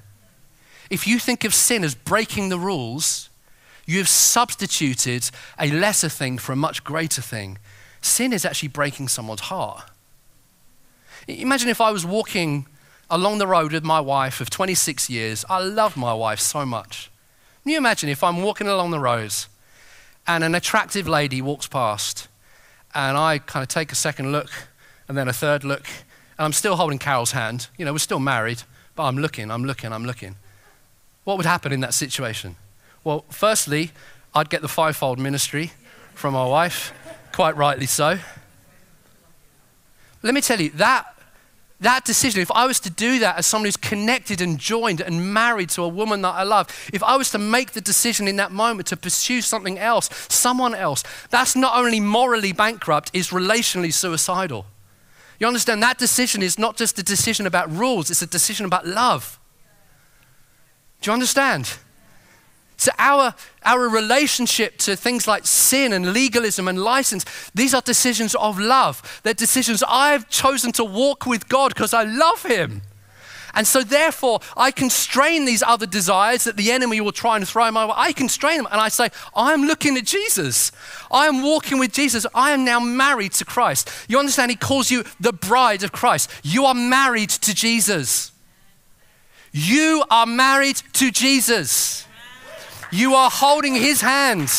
If 0.91 1.07
you 1.07 1.19
think 1.19 1.45
of 1.45 1.55
sin 1.55 1.85
as 1.85 1.95
breaking 1.95 2.49
the 2.49 2.59
rules, 2.59 3.29
you 3.87 3.99
have 3.99 4.09
substituted 4.09 5.31
a 5.59 5.71
lesser 5.71 6.09
thing 6.09 6.39
for 6.39 6.53
a 6.53 6.57
much 6.57 6.85
greater 6.85 7.23
thing 7.23 7.59
sin 8.05 8.33
is 8.33 8.45
actually 8.45 8.69
breaking 8.69 9.09
someone's 9.09 9.41
heart. 9.41 9.83
Imagine 11.27 11.71
if 11.71 11.81
I 11.81 11.91
was 11.91 12.05
walking 12.05 12.67
along 13.09 13.39
the 13.39 13.47
road 13.47 13.73
with 13.73 13.85
my 13.85 14.01
wife 14.01 14.41
of 14.41 14.51
26 14.51 15.09
years. 15.09 15.45
I 15.49 15.61
love 15.61 15.97
my 15.97 16.13
wife 16.13 16.39
so 16.39 16.67
much. 16.67 17.11
Can 17.63 17.73
you 17.73 17.79
imagine 17.79 18.11
if 18.11 18.23
I'm 18.23 18.43
walking 18.43 18.69
along 18.69 18.91
the 18.91 19.01
roads 19.01 19.49
and 20.27 20.45
an 20.45 20.55
attractive 20.55 21.07
lady 21.07 21.43
walks 21.43 21.67
past 21.67 22.29
and 22.95 23.17
I 23.17 23.39
kind 23.39 23.63
of 23.63 23.69
take 23.69 23.93
a 23.93 23.95
second 23.95 24.33
look 24.33 24.51
and 25.09 25.17
then 25.17 25.29
a 25.29 25.33
third 25.33 25.65
look 25.65 25.87
and 26.39 26.45
I'm 26.45 26.53
still 26.53 26.77
holding 26.77 26.99
Carol's 26.99 27.33
hand. 27.33 27.69
You 27.77 27.85
know, 27.85 27.93
we're 27.93 27.99
still 27.99 28.21
married, 28.21 28.63
but 28.97 29.05
I'm 29.05 29.17
looking, 29.17 29.51
I'm 29.51 29.65
looking, 29.65 29.93
I'm 29.93 30.05
looking. 30.05 30.37
What 31.25 31.37
would 31.37 31.47
happen 31.47 31.73
in 31.73 31.81
that 31.81 31.95
situation? 31.95 32.57
Well, 33.03 33.25
firstly, 33.29 33.93
I'd 34.35 34.51
get 34.51 34.63
the 34.63 34.69
fivefold 34.69 35.19
ministry 35.19 35.73
from 36.15 36.35
my 36.35 36.47
wife 36.47 36.93
quite 37.33 37.57
rightly 37.57 37.87
so. 37.87 38.19
Let 40.23 40.35
me 40.35 40.41
tell 40.41 40.61
you, 40.61 40.71
that, 40.71 41.14
that 41.81 42.05
decision, 42.05 42.41
if 42.41 42.51
I 42.53 42.67
was 42.67 42.81
to 42.81 42.91
do 42.91 43.19
that 43.19 43.37
as 43.37 43.47
someone 43.47 43.67
who's 43.67 43.77
connected 43.77 44.41
and 44.41 44.59
joined 44.59 45.01
and 45.01 45.35
married 45.35 45.71
to 45.71 45.83
a 45.83 45.89
woman 45.89 46.23
that 46.23 46.35
I 46.35 46.43
love, 46.43 46.69
if 46.93 47.03
I 47.03 47.17
was 47.17 47.31
to 47.33 47.39
make 47.39 47.73
the 47.73 47.81
decision 47.81 48.29
in 48.29 48.37
that 48.37 48.53
moment 48.53 48.87
to 48.89 48.97
pursue 48.97 49.43
something 49.43 49.79
else, 49.79 50.09
someone 50.29 50.75
else, 50.75 51.03
that's 51.31 51.57
not 51.57 51.77
only 51.77 52.01
morally 52.01 52.53
bankrupt, 52.53 53.11
it's 53.13 53.31
relationally 53.31 53.93
suicidal. 53.93 54.67
You 55.41 55.47
understand? 55.49 55.83
That 55.83 55.99
decision 55.99 56.43
is 56.43 56.59
not 56.59 56.77
just 56.77 56.99
a 56.99 57.03
decision 57.03 57.47
about 57.47 57.71
rules, 57.71 58.11
it's 58.11 58.23
a 58.23 58.27
decision 58.27 58.67
about 58.67 58.87
love. 58.87 59.39
Do 61.01 61.11
you 61.11 61.13
understand? 61.13 61.77
So, 62.77 62.91
our, 62.99 63.35
our 63.65 63.89
relationship 63.89 64.79
to 64.79 64.97
things 64.97 65.29
like 65.29 65.47
sin 65.47 65.93
and 65.93 66.13
legalism 66.13 66.67
and 66.69 66.79
license, 66.79 67.25
these 67.55 67.73
are 67.73 67.81
decisions 67.81 68.35
of 68.35 68.59
love. 68.59 69.21
They're 69.23 69.35
decisions 69.35 69.83
I've 69.87 70.29
chosen 70.29 70.73
to 70.73 70.85
walk 70.85 71.27
with 71.27 71.49
God 71.49 71.75
because 71.75 71.95
I 71.95 72.05
love 72.05 72.43
Him. 72.43 72.83
And 73.55 73.67
so, 73.67 73.83
therefore, 73.83 74.41
I 74.57 74.73
constrain 74.73 75.45
these 75.45 75.63
other 75.63 75.87
desires 75.87 76.45
that 76.45 76.57
the 76.57 76.73
enemy 76.73 77.01
will 77.01 77.13
try 77.13 77.37
and 77.37 77.47
throw 77.47 77.71
my 77.71 77.87
way. 77.87 77.93
I 77.95 78.13
constrain 78.13 78.57
them 78.59 78.69
and 78.71 78.81
I 78.81 78.89
say, 78.89 79.11
I 79.37 79.53
am 79.53 79.63
looking 79.63 79.97
at 79.97 80.05
Jesus. 80.05 80.73
I 81.11 81.27
am 81.27 81.43
walking 81.43 81.79
with 81.79 81.93
Jesus. 81.93 82.27
I 82.35 82.51
am 82.51 82.65
now 82.65 82.81
married 82.81 83.33
to 83.35 83.45
Christ. 83.45 83.89
You 84.09 84.19
understand? 84.19 84.51
He 84.51 84.57
calls 84.57 84.91
you 84.91 85.05
the 85.21 85.33
bride 85.33 85.85
of 85.85 85.93
Christ. 85.93 86.31
You 86.43 86.65
are 86.65 86.75
married 86.75 87.31
to 87.31 87.55
Jesus. 87.55 88.33
You 89.53 90.03
are 90.11 90.27
married 90.27 90.83
to 90.95 91.13
Jesus. 91.13 92.09
You 92.95 93.17
are 93.17 93.29
holding 93.29 93.75
his 93.75 94.03
hand. 94.03 94.53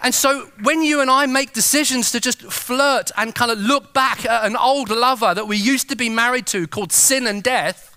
And 0.00 0.14
so 0.14 0.52
when 0.62 0.80
you 0.80 1.00
and 1.00 1.10
I 1.10 1.26
make 1.26 1.52
decisions 1.52 2.12
to 2.12 2.20
just 2.20 2.42
flirt 2.42 3.10
and 3.16 3.34
kind 3.34 3.50
of 3.50 3.58
look 3.58 3.92
back 3.92 4.24
at 4.24 4.44
an 4.46 4.54
old 4.54 4.90
lover 4.90 5.34
that 5.34 5.48
we 5.48 5.56
used 5.56 5.88
to 5.88 5.96
be 5.96 6.08
married 6.08 6.46
to 6.46 6.68
called 6.68 6.92
sin 6.92 7.26
and 7.26 7.42
death, 7.42 7.96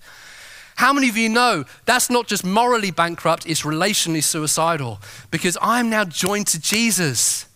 how 0.74 0.92
many 0.92 1.08
of 1.08 1.16
you 1.16 1.28
know 1.28 1.64
that's 1.84 2.10
not 2.10 2.26
just 2.26 2.44
morally 2.44 2.90
bankrupt, 2.90 3.46
it's 3.46 3.62
relationally 3.62 4.20
suicidal? 4.20 5.00
Because 5.30 5.56
I'm 5.62 5.88
now 5.88 6.04
joined 6.04 6.48
to 6.48 6.60
Jesus. 6.60 7.46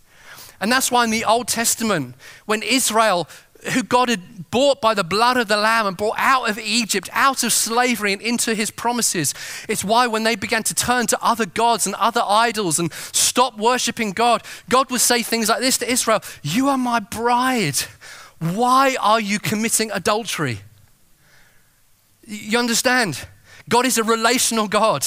And 0.60 0.70
that's 0.70 0.92
why 0.92 1.02
in 1.02 1.10
the 1.10 1.24
Old 1.24 1.48
Testament, 1.48 2.14
when 2.46 2.62
Israel 2.62 3.28
who 3.72 3.82
God 3.82 4.08
had 4.08 4.50
bought 4.50 4.80
by 4.80 4.94
the 4.94 5.04
blood 5.04 5.36
of 5.36 5.48
the 5.48 5.56
Lamb 5.56 5.86
and 5.86 5.96
brought 5.96 6.18
out 6.18 6.48
of 6.48 6.58
Egypt, 6.58 7.08
out 7.12 7.42
of 7.42 7.52
slavery 7.52 8.12
and 8.12 8.22
into 8.22 8.54
his 8.54 8.70
promises. 8.70 9.34
It's 9.68 9.84
why 9.84 10.06
when 10.06 10.24
they 10.24 10.36
began 10.36 10.62
to 10.64 10.74
turn 10.74 11.06
to 11.08 11.18
other 11.22 11.46
gods 11.46 11.86
and 11.86 11.94
other 11.96 12.22
idols 12.24 12.78
and 12.78 12.92
stop 12.92 13.58
worshiping 13.58 14.12
God, 14.12 14.42
God 14.68 14.90
would 14.90 15.00
say 15.00 15.22
things 15.22 15.48
like 15.48 15.60
this 15.60 15.78
to 15.78 15.90
Israel 15.90 16.20
You 16.42 16.68
are 16.68 16.78
my 16.78 17.00
bride. 17.00 17.78
Why 18.38 18.96
are 19.00 19.20
you 19.20 19.38
committing 19.38 19.90
adultery? 19.90 20.60
You 22.26 22.58
understand? 22.58 23.26
God 23.68 23.84
is 23.84 23.98
a 23.98 24.04
relational 24.04 24.68
God. 24.68 25.04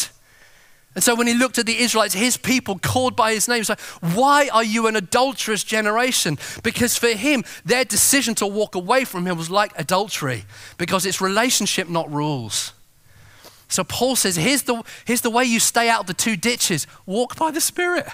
And 0.94 1.04
so 1.04 1.16
when 1.16 1.28
he 1.28 1.34
looked 1.34 1.58
at 1.58 1.66
the 1.66 1.80
Israelites, 1.80 2.14
his 2.14 2.36
people 2.36 2.78
called 2.78 3.16
by 3.16 3.34
his 3.34 3.48
name, 3.48 3.58
he's 3.58 3.70
like, 3.70 3.80
Why 4.02 4.50
are 4.52 4.64
you 4.64 4.88
an 4.88 4.96
adulterous 4.98 5.64
generation? 5.64 6.38
Because 6.64 6.98
for 6.98 7.08
him, 7.10 7.46
their 7.64 7.86
decision 7.86 8.36
to 8.36 8.48
walk 8.48 8.76
away 8.76 9.06
from 9.06 9.26
him 9.26 9.38
was 9.38 9.50
like 9.50 9.72
adultery, 9.80 10.44
because 10.78 11.06
it's 11.06 11.22
relationship, 11.22 11.88
not 11.88 12.12
rules. 12.12 12.74
So 13.72 13.86
Paul 13.86 14.18
says, 14.18 14.36
here's 14.36 14.64
the, 14.64 14.84
here's 15.06 15.22
the 15.22 15.30
way 15.30 15.46
you 15.46 15.62
stay 15.62 15.88
out 15.90 16.02
of 16.02 16.08
the 16.08 16.14
two 16.14 16.36
ditches 16.36 16.88
walk 17.06 17.38
by 17.38 17.52
the 17.52 17.62
Spirit. 17.62 18.06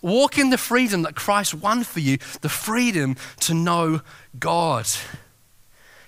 Walk 0.00 0.38
in 0.38 0.48
the 0.48 0.56
freedom 0.56 1.02
that 1.02 1.14
Christ 1.14 1.54
won 1.54 1.84
for 1.84 2.00
you, 2.00 2.16
the 2.40 2.48
freedom 2.48 3.16
to 3.40 3.52
know 3.52 4.00
God. 4.38 4.86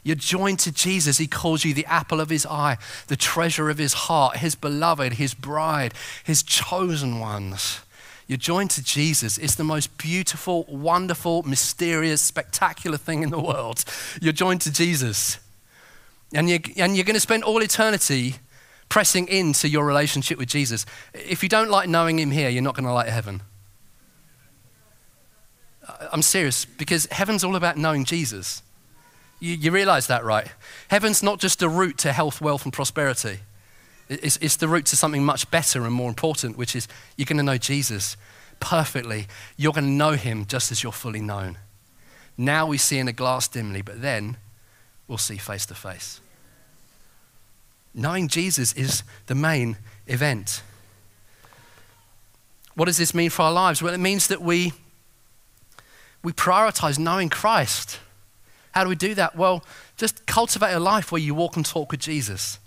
You're 0.02 0.16
joined 0.16 0.58
to 0.60 0.72
Jesus. 0.72 1.18
He 1.18 1.26
calls 1.26 1.64
you 1.64 1.74
the 1.74 1.86
apple 1.86 2.20
of 2.20 2.30
his 2.30 2.46
eye, 2.46 2.78
the 3.08 3.16
treasure 3.16 3.70
of 3.70 3.78
his 3.78 3.92
heart, 3.92 4.38
his 4.38 4.54
beloved, 4.54 5.14
his 5.14 5.34
bride, 5.34 5.94
his 6.24 6.42
chosen 6.42 7.18
ones. 7.20 7.80
You're 8.26 8.38
joined 8.38 8.70
to 8.70 8.82
Jesus. 8.82 9.38
It's 9.38 9.56
the 9.56 9.64
most 9.64 9.98
beautiful, 9.98 10.64
wonderful, 10.68 11.42
mysterious, 11.42 12.20
spectacular 12.20 12.96
thing 12.96 13.22
in 13.22 13.30
the 13.30 13.40
world. 13.40 13.84
You're 14.20 14.32
joined 14.32 14.60
to 14.62 14.72
Jesus. 14.72 15.38
And 16.32 16.48
you're, 16.48 16.60
and 16.76 16.96
you're 16.96 17.04
going 17.04 17.14
to 17.14 17.20
spend 17.20 17.42
all 17.42 17.60
eternity 17.60 18.36
pressing 18.88 19.26
into 19.28 19.68
your 19.68 19.84
relationship 19.84 20.38
with 20.38 20.48
Jesus. 20.48 20.86
If 21.12 21.42
you 21.42 21.48
don't 21.48 21.70
like 21.70 21.88
knowing 21.88 22.18
him 22.18 22.30
here, 22.30 22.48
you're 22.48 22.62
not 22.62 22.76
going 22.76 22.86
to 22.86 22.92
like 22.92 23.08
heaven. 23.08 23.42
I'm 26.12 26.22
serious 26.22 26.64
because 26.64 27.06
heaven's 27.06 27.42
all 27.42 27.56
about 27.56 27.76
knowing 27.76 28.04
Jesus. 28.04 28.62
You, 29.40 29.54
you 29.54 29.70
realize 29.70 30.06
that, 30.06 30.24
right? 30.24 30.46
Heaven's 30.88 31.22
not 31.22 31.40
just 31.40 31.62
a 31.62 31.68
route 31.68 31.98
to 31.98 32.12
health, 32.12 32.40
wealth, 32.40 32.64
and 32.64 32.72
prosperity. 32.72 33.40
It's, 34.08 34.36
it's 34.38 34.56
the 34.56 34.68
route 34.68 34.86
to 34.86 34.96
something 34.96 35.24
much 35.24 35.50
better 35.50 35.84
and 35.84 35.94
more 35.94 36.08
important, 36.08 36.58
which 36.58 36.76
is 36.76 36.86
you're 37.16 37.26
going 37.26 37.38
to 37.38 37.42
know 37.42 37.56
Jesus 37.56 38.16
perfectly. 38.58 39.26
You're 39.56 39.72
going 39.72 39.84
to 39.84 39.90
know 39.90 40.12
him 40.12 40.44
just 40.46 40.70
as 40.70 40.82
you're 40.82 40.92
fully 40.92 41.20
known. 41.20 41.58
Now 42.36 42.66
we 42.66 42.76
see 42.76 42.98
in 42.98 43.08
a 43.08 43.12
glass 43.12 43.48
dimly, 43.48 43.82
but 43.82 44.02
then 44.02 44.36
we'll 45.08 45.18
see 45.18 45.36
face 45.36 45.66
to 45.66 45.74
face. 45.74 46.20
Knowing 47.94 48.28
Jesus 48.28 48.72
is 48.74 49.02
the 49.26 49.34
main 49.34 49.76
event. 50.06 50.62
What 52.74 52.86
does 52.86 52.96
this 52.96 53.14
mean 53.14 53.30
for 53.30 53.42
our 53.42 53.52
lives? 53.52 53.82
Well, 53.82 53.92
it 53.92 53.98
means 53.98 54.28
that 54.28 54.40
we, 54.40 54.72
we 56.22 56.32
prioritize 56.32 56.98
knowing 56.98 57.28
Christ. 57.28 57.98
How 58.72 58.84
do 58.84 58.88
we 58.88 58.96
do 58.96 59.14
that? 59.14 59.36
Well, 59.36 59.64
just 59.96 60.26
cultivate 60.26 60.72
a 60.72 60.80
life 60.80 61.10
where 61.12 61.20
you 61.20 61.34
walk 61.34 61.56
and 61.56 61.66
talk 61.66 61.90
with 61.90 62.00
Jesus. 62.00 62.58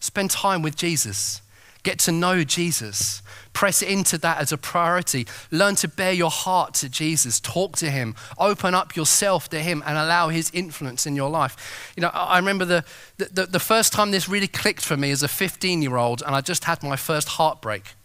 Spend 0.00 0.30
time 0.30 0.62
with 0.62 0.76
Jesus. 0.76 1.40
Get 1.82 2.00
to 2.00 2.12
know 2.12 2.42
Jesus. 2.42 3.22
Press 3.52 3.80
into 3.80 4.18
that 4.18 4.38
as 4.38 4.50
a 4.50 4.58
priority. 4.58 5.24
Learn 5.52 5.76
to 5.76 5.88
bare 5.88 6.12
your 6.12 6.30
heart 6.30 6.74
to 6.74 6.88
Jesus. 6.88 7.38
Talk 7.38 7.76
to 7.76 7.90
Him. 7.90 8.16
Open 8.38 8.74
up 8.74 8.96
yourself 8.96 9.48
to 9.50 9.60
Him 9.60 9.84
and 9.86 9.96
allow 9.96 10.28
His 10.28 10.50
influence 10.52 11.06
in 11.06 11.14
your 11.14 11.30
life. 11.30 11.92
You 11.96 12.00
know, 12.00 12.08
I 12.08 12.38
remember 12.38 12.64
the, 12.64 12.84
the, 13.18 13.46
the 13.46 13.60
first 13.60 13.92
time 13.92 14.10
this 14.10 14.28
really 14.28 14.48
clicked 14.48 14.84
for 14.84 14.96
me 14.96 15.12
as 15.12 15.22
a 15.22 15.28
15 15.28 15.80
year 15.80 15.96
old, 15.96 16.22
and 16.26 16.34
I 16.34 16.40
just 16.40 16.64
had 16.64 16.82
my 16.82 16.96
first 16.96 17.28
heartbreak. 17.28 17.95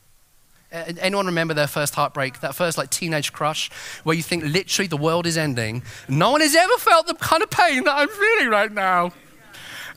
Anyone 0.72 1.26
remember 1.26 1.54
their 1.54 1.68
first 1.68 1.96
heartbreak, 1.96 2.40
that 2.40 2.56
first 2.56 2.78
like 2.78 2.90
teenage 2.90 3.34
crush, 3.34 3.70
where 4.04 4.16
you 4.16 4.24
think 4.24 4.44
literally 4.46 4.88
the 4.88 4.98
world 4.98 5.26
is 5.28 5.38
ending? 5.38 5.84
No 6.08 6.32
one 6.32 6.42
has 6.42 6.56
ever 6.56 6.78
felt 6.78 7.08
the 7.08 7.14
kind 7.16 7.44
of 7.44 7.50
pain 7.50 7.84
that 7.84 7.96
I'm 7.96 8.08
feeling 8.08 8.50
right 8.50 8.72
now. 8.72 9.12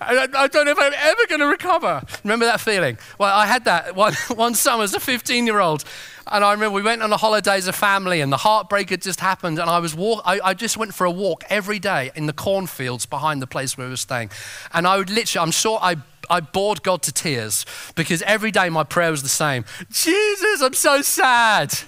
I, 0.07 0.29
I 0.45 0.49
don't 0.49 0.67
know 0.67 0.73
if 0.73 0.79
I'm 0.79 0.93
ever 0.95 1.27
going 1.29 1.41
to 1.41 1.47
recover. 1.47 2.03
Remember 2.23 2.47
that 2.47 2.61
feeling? 2.61 2.99
Well, 3.19 3.35
I 3.35 3.47
had 3.47 3.65
that 3.65 3.95
one, 3.97 4.15
one 4.35 4.55
summer 4.55 4.85
as 4.85 4.95
a 4.95 5.01
15 5.01 5.47
year 5.47 5.61
old. 5.61 5.85
And 6.27 6.43
I 6.43 6.53
remember 6.53 6.75
we 6.75 6.83
went 6.83 7.03
on 7.03 7.13
a 7.13 7.19
holiday 7.19 7.57
as 7.57 7.69
a 7.69 7.73
family, 7.73 8.23
and 8.23 8.33
the 8.33 8.39
heartbreak 8.39 8.89
had 8.89 9.03
just 9.03 9.21
happened. 9.21 9.59
And 9.59 9.69
I 9.69 9.79
was 9.79 9.95
walk, 9.95 10.23
I, 10.25 10.41
I, 10.43 10.55
just 10.55 10.77
went 10.79 10.95
for 10.95 11.05
a 11.05 11.11
walk 11.11 11.45
every 11.51 11.79
day 11.79 12.11
in 12.15 12.27
the 12.27 12.33
cornfields 12.33 13.05
behind 13.05 13.43
the 13.43 13.47
place 13.47 13.77
where 13.77 13.87
we 13.87 13.91
were 13.91 13.97
staying. 13.99 14.31
And 14.73 14.87
I 14.87 14.97
would 14.97 15.11
literally, 15.11 15.45
I'm 15.45 15.51
sure 15.51 15.79
I, 15.83 15.97
I 16.31 16.41
bored 16.41 16.83
God 16.83 17.03
to 17.03 17.13
tears 17.13 17.67
because 17.95 18.23
every 18.23 18.51
day 18.51 18.71
my 18.71 18.85
prayer 18.85 19.11
was 19.11 19.23
the 19.23 19.29
same 19.29 19.67
Jesus, 19.91 20.63
I'm 20.63 20.73
so 20.73 21.03
sad. 21.03 21.79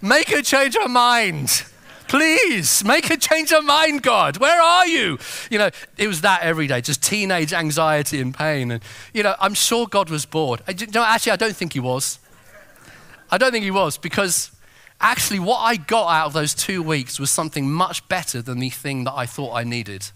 Make 0.00 0.30
her 0.30 0.42
change 0.42 0.76
her 0.76 0.88
mind. 0.88 1.64
Please 2.08 2.84
make 2.84 3.10
a 3.10 3.16
change 3.16 3.52
of 3.52 3.64
mind, 3.64 4.02
God. 4.02 4.36
Where 4.36 4.60
are 4.60 4.86
you? 4.86 5.18
You 5.50 5.58
know, 5.58 5.70
it 5.96 6.06
was 6.06 6.20
that 6.20 6.42
every 6.42 6.66
day, 6.66 6.80
just 6.80 7.02
teenage 7.02 7.52
anxiety 7.52 8.20
and 8.20 8.32
pain. 8.34 8.70
And, 8.70 8.82
you 9.12 9.22
know, 9.22 9.34
I'm 9.40 9.54
sure 9.54 9.86
God 9.86 10.08
was 10.08 10.24
bored. 10.24 10.62
I, 10.68 10.74
no, 10.94 11.02
actually, 11.02 11.32
I 11.32 11.36
don't 11.36 11.56
think 11.56 11.72
he 11.72 11.80
was. 11.80 12.20
I 13.30 13.38
don't 13.38 13.50
think 13.50 13.64
he 13.64 13.72
was 13.72 13.98
because 13.98 14.52
actually, 15.00 15.40
what 15.40 15.58
I 15.58 15.76
got 15.76 16.08
out 16.08 16.26
of 16.26 16.32
those 16.32 16.54
two 16.54 16.82
weeks 16.82 17.18
was 17.18 17.30
something 17.30 17.70
much 17.70 18.06
better 18.08 18.40
than 18.40 18.60
the 18.60 18.70
thing 18.70 19.04
that 19.04 19.14
I 19.14 19.26
thought 19.26 19.54
I 19.54 19.64
needed. 19.64 20.10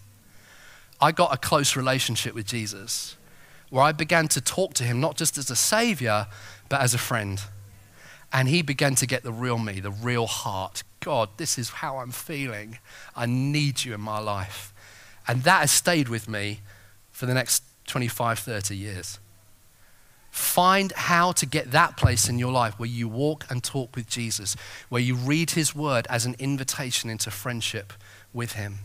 I 1.00 1.12
got 1.12 1.34
a 1.34 1.36
close 1.36 1.76
relationship 1.76 2.34
with 2.34 2.46
Jesus 2.46 3.16
where 3.70 3.84
I 3.84 3.92
began 3.92 4.28
to 4.28 4.40
talk 4.40 4.74
to 4.74 4.84
him 4.84 5.00
not 5.00 5.16
just 5.16 5.38
as 5.38 5.50
a 5.50 5.56
savior, 5.56 6.26
but 6.68 6.80
as 6.80 6.92
a 6.92 6.98
friend. 6.98 7.40
And 8.32 8.48
he 8.48 8.62
began 8.62 8.94
to 8.96 9.06
get 9.06 9.22
the 9.22 9.32
real 9.32 9.58
me, 9.58 9.80
the 9.80 9.90
real 9.90 10.26
heart. 10.26 10.82
God, 11.00 11.30
this 11.36 11.58
is 11.58 11.70
how 11.70 11.98
I'm 11.98 12.12
feeling. 12.12 12.78
I 13.16 13.26
need 13.26 13.84
you 13.84 13.94
in 13.94 14.00
my 14.00 14.18
life. 14.18 14.72
And 15.26 15.42
that 15.44 15.60
has 15.60 15.70
stayed 15.70 16.08
with 16.08 16.28
me 16.28 16.60
for 17.10 17.26
the 17.26 17.34
next 17.34 17.62
25, 17.86 18.38
30 18.38 18.76
years. 18.76 19.18
Find 20.30 20.92
how 20.92 21.32
to 21.32 21.46
get 21.46 21.72
that 21.72 21.96
place 21.96 22.28
in 22.28 22.38
your 22.38 22.52
life 22.52 22.78
where 22.78 22.88
you 22.88 23.08
walk 23.08 23.46
and 23.50 23.64
talk 23.64 23.96
with 23.96 24.08
Jesus, 24.08 24.54
where 24.88 25.02
you 25.02 25.16
read 25.16 25.52
his 25.52 25.74
word 25.74 26.06
as 26.08 26.24
an 26.24 26.36
invitation 26.38 27.10
into 27.10 27.30
friendship 27.30 27.92
with 28.32 28.52
him. 28.52 28.78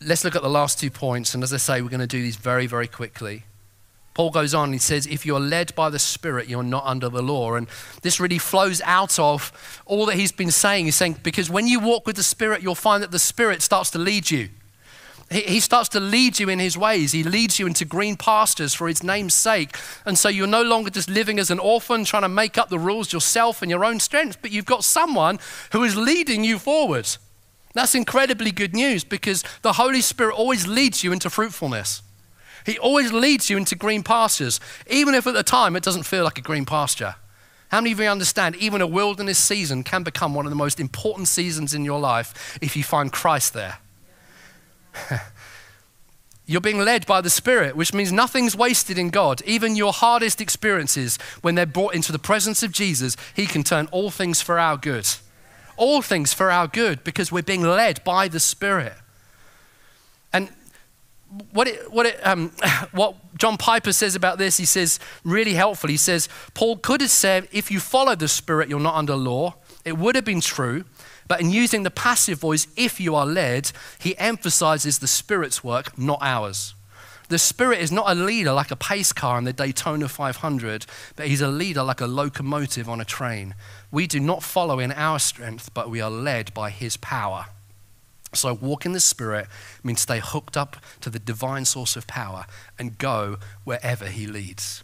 Let's 0.00 0.24
look 0.24 0.36
at 0.36 0.42
the 0.42 0.50
last 0.50 0.78
two 0.78 0.90
points. 0.90 1.34
And 1.34 1.42
as 1.42 1.52
I 1.52 1.56
say, 1.56 1.82
we're 1.82 1.88
going 1.88 2.00
to 2.00 2.06
do 2.06 2.22
these 2.22 2.36
very, 2.36 2.66
very 2.66 2.88
quickly. 2.88 3.44
Paul 4.14 4.30
goes 4.30 4.52
on, 4.52 4.72
he 4.72 4.78
says, 4.78 5.06
if 5.06 5.24
you're 5.24 5.40
led 5.40 5.74
by 5.74 5.88
the 5.88 5.98
Spirit, 5.98 6.48
you're 6.48 6.62
not 6.62 6.84
under 6.84 7.08
the 7.08 7.22
law. 7.22 7.54
And 7.54 7.66
this 8.02 8.20
really 8.20 8.38
flows 8.38 8.82
out 8.82 9.18
of 9.18 9.82
all 9.86 10.04
that 10.06 10.16
he's 10.16 10.32
been 10.32 10.50
saying. 10.50 10.84
He's 10.84 10.96
saying, 10.96 11.20
because 11.22 11.48
when 11.48 11.66
you 11.66 11.80
walk 11.80 12.06
with 12.06 12.16
the 12.16 12.22
Spirit, 12.22 12.62
you'll 12.62 12.74
find 12.74 13.02
that 13.02 13.10
the 13.10 13.18
Spirit 13.18 13.62
starts 13.62 13.90
to 13.92 13.98
lead 13.98 14.30
you. 14.30 14.50
He 15.30 15.60
starts 15.60 15.88
to 15.90 16.00
lead 16.00 16.38
you 16.38 16.50
in 16.50 16.58
his 16.58 16.76
ways. 16.76 17.12
He 17.12 17.22
leads 17.22 17.58
you 17.58 17.66
into 17.66 17.86
green 17.86 18.16
pastures 18.16 18.74
for 18.74 18.86
his 18.86 19.02
name's 19.02 19.32
sake. 19.32 19.74
And 20.04 20.18
so 20.18 20.28
you're 20.28 20.46
no 20.46 20.62
longer 20.62 20.90
just 20.90 21.08
living 21.08 21.38
as 21.38 21.50
an 21.50 21.58
orphan, 21.58 22.04
trying 22.04 22.22
to 22.22 22.28
make 22.28 22.58
up 22.58 22.68
the 22.68 22.78
rules 22.78 23.14
yourself 23.14 23.62
and 23.62 23.70
your 23.70 23.82
own 23.82 23.98
strength, 23.98 24.42
but 24.42 24.50
you've 24.50 24.66
got 24.66 24.84
someone 24.84 25.38
who 25.72 25.84
is 25.84 25.96
leading 25.96 26.44
you 26.44 26.58
forward. 26.58 27.08
That's 27.72 27.94
incredibly 27.94 28.50
good 28.50 28.74
news 28.74 29.04
because 29.04 29.42
the 29.62 29.72
Holy 29.72 30.02
Spirit 30.02 30.34
always 30.34 30.66
leads 30.66 31.02
you 31.02 31.12
into 31.12 31.30
fruitfulness. 31.30 32.02
He 32.64 32.78
always 32.78 33.12
leads 33.12 33.50
you 33.50 33.56
into 33.56 33.74
green 33.74 34.02
pastures, 34.02 34.60
even 34.88 35.14
if 35.14 35.26
at 35.26 35.34
the 35.34 35.42
time 35.42 35.76
it 35.76 35.82
doesn't 35.82 36.04
feel 36.04 36.24
like 36.24 36.38
a 36.38 36.42
green 36.42 36.64
pasture. 36.64 37.16
How 37.70 37.80
many 37.80 37.92
of 37.92 38.00
you 38.00 38.06
understand 38.06 38.56
even 38.56 38.82
a 38.82 38.86
wilderness 38.86 39.38
season 39.38 39.82
can 39.82 40.02
become 40.02 40.34
one 40.34 40.44
of 40.44 40.50
the 40.50 40.56
most 40.56 40.78
important 40.78 41.28
seasons 41.28 41.72
in 41.72 41.84
your 41.84 41.98
life 41.98 42.58
if 42.60 42.76
you 42.76 42.84
find 42.84 43.10
Christ 43.10 43.54
there? 43.54 43.78
You're 46.46 46.60
being 46.60 46.80
led 46.80 47.06
by 47.06 47.20
the 47.20 47.30
Spirit, 47.30 47.76
which 47.76 47.94
means 47.94 48.12
nothing's 48.12 48.54
wasted 48.54 48.98
in 48.98 49.10
God. 49.10 49.40
Even 49.46 49.76
your 49.76 49.92
hardest 49.92 50.40
experiences, 50.40 51.16
when 51.40 51.54
they're 51.54 51.64
brought 51.64 51.94
into 51.94 52.12
the 52.12 52.18
presence 52.18 52.62
of 52.62 52.72
Jesus, 52.72 53.16
He 53.34 53.46
can 53.46 53.62
turn 53.62 53.88
all 53.90 54.10
things 54.10 54.42
for 54.42 54.58
our 54.58 54.76
good. 54.76 55.08
All 55.78 56.02
things 56.02 56.34
for 56.34 56.50
our 56.50 56.66
good 56.66 57.04
because 57.04 57.32
we're 57.32 57.42
being 57.42 57.62
led 57.62 58.04
by 58.04 58.28
the 58.28 58.40
Spirit. 58.40 58.94
And 60.32 60.50
what, 61.52 61.68
it, 61.68 61.92
what, 61.92 62.06
it, 62.06 62.26
um, 62.26 62.50
what 62.92 63.16
John 63.38 63.56
Piper 63.56 63.92
says 63.92 64.14
about 64.14 64.38
this, 64.38 64.56
he 64.56 64.64
says 64.64 64.98
really 65.24 65.54
helpful. 65.54 65.88
He 65.88 65.96
says, 65.96 66.28
Paul 66.54 66.76
could 66.76 67.00
have 67.00 67.10
said, 67.10 67.48
if 67.52 67.70
you 67.70 67.80
follow 67.80 68.14
the 68.14 68.28
Spirit, 68.28 68.68
you're 68.68 68.80
not 68.80 68.94
under 68.94 69.16
law. 69.16 69.54
It 69.84 69.98
would 69.98 70.14
have 70.14 70.24
been 70.24 70.40
true. 70.40 70.84
But 71.28 71.40
in 71.40 71.50
using 71.50 71.82
the 71.82 71.90
passive 71.90 72.38
voice, 72.38 72.66
if 72.76 73.00
you 73.00 73.14
are 73.14 73.24
led, 73.24 73.72
he 73.98 74.16
emphasizes 74.18 74.98
the 74.98 75.06
Spirit's 75.06 75.64
work, 75.64 75.96
not 75.98 76.18
ours. 76.20 76.74
The 77.28 77.38
Spirit 77.38 77.80
is 77.80 77.90
not 77.90 78.10
a 78.10 78.14
leader 78.14 78.52
like 78.52 78.70
a 78.70 78.76
pace 78.76 79.12
car 79.12 79.38
in 79.38 79.44
the 79.44 79.54
Daytona 79.54 80.08
500, 80.08 80.84
but 81.16 81.28
he's 81.28 81.40
a 81.40 81.48
leader 81.48 81.82
like 81.82 82.02
a 82.02 82.06
locomotive 82.06 82.88
on 82.88 83.00
a 83.00 83.06
train. 83.06 83.54
We 83.90 84.06
do 84.06 84.20
not 84.20 84.42
follow 84.42 84.78
in 84.78 84.92
our 84.92 85.18
strength, 85.18 85.72
but 85.72 85.88
we 85.88 86.02
are 86.02 86.10
led 86.10 86.52
by 86.52 86.68
his 86.68 86.98
power. 86.98 87.46
So, 88.34 88.54
walk 88.54 88.86
in 88.86 88.92
the 88.92 89.00
Spirit 89.00 89.46
means 89.84 90.00
stay 90.00 90.20
hooked 90.22 90.56
up 90.56 90.76
to 91.02 91.10
the 91.10 91.18
divine 91.18 91.64
source 91.64 91.96
of 91.96 92.06
power 92.06 92.46
and 92.78 92.96
go 92.96 93.38
wherever 93.64 94.06
He 94.06 94.26
leads. 94.26 94.82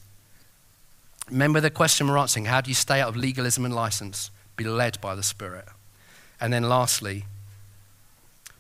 Remember 1.31 1.61
the 1.61 1.71
question 1.71 2.09
we're 2.09 2.19
answering 2.19 2.47
how 2.47 2.61
do 2.61 2.71
you 2.71 2.75
stay 2.75 3.01
out 3.01 3.09
of 3.09 3.17
legalism 3.17 3.65
and 3.65 3.75
license? 3.75 4.31
Be 4.57 4.65
led 4.65 5.01
by 5.01 5.15
the 5.15 5.23
Spirit. 5.23 5.67
And 6.41 6.53
then, 6.53 6.65
lastly, 6.65 7.25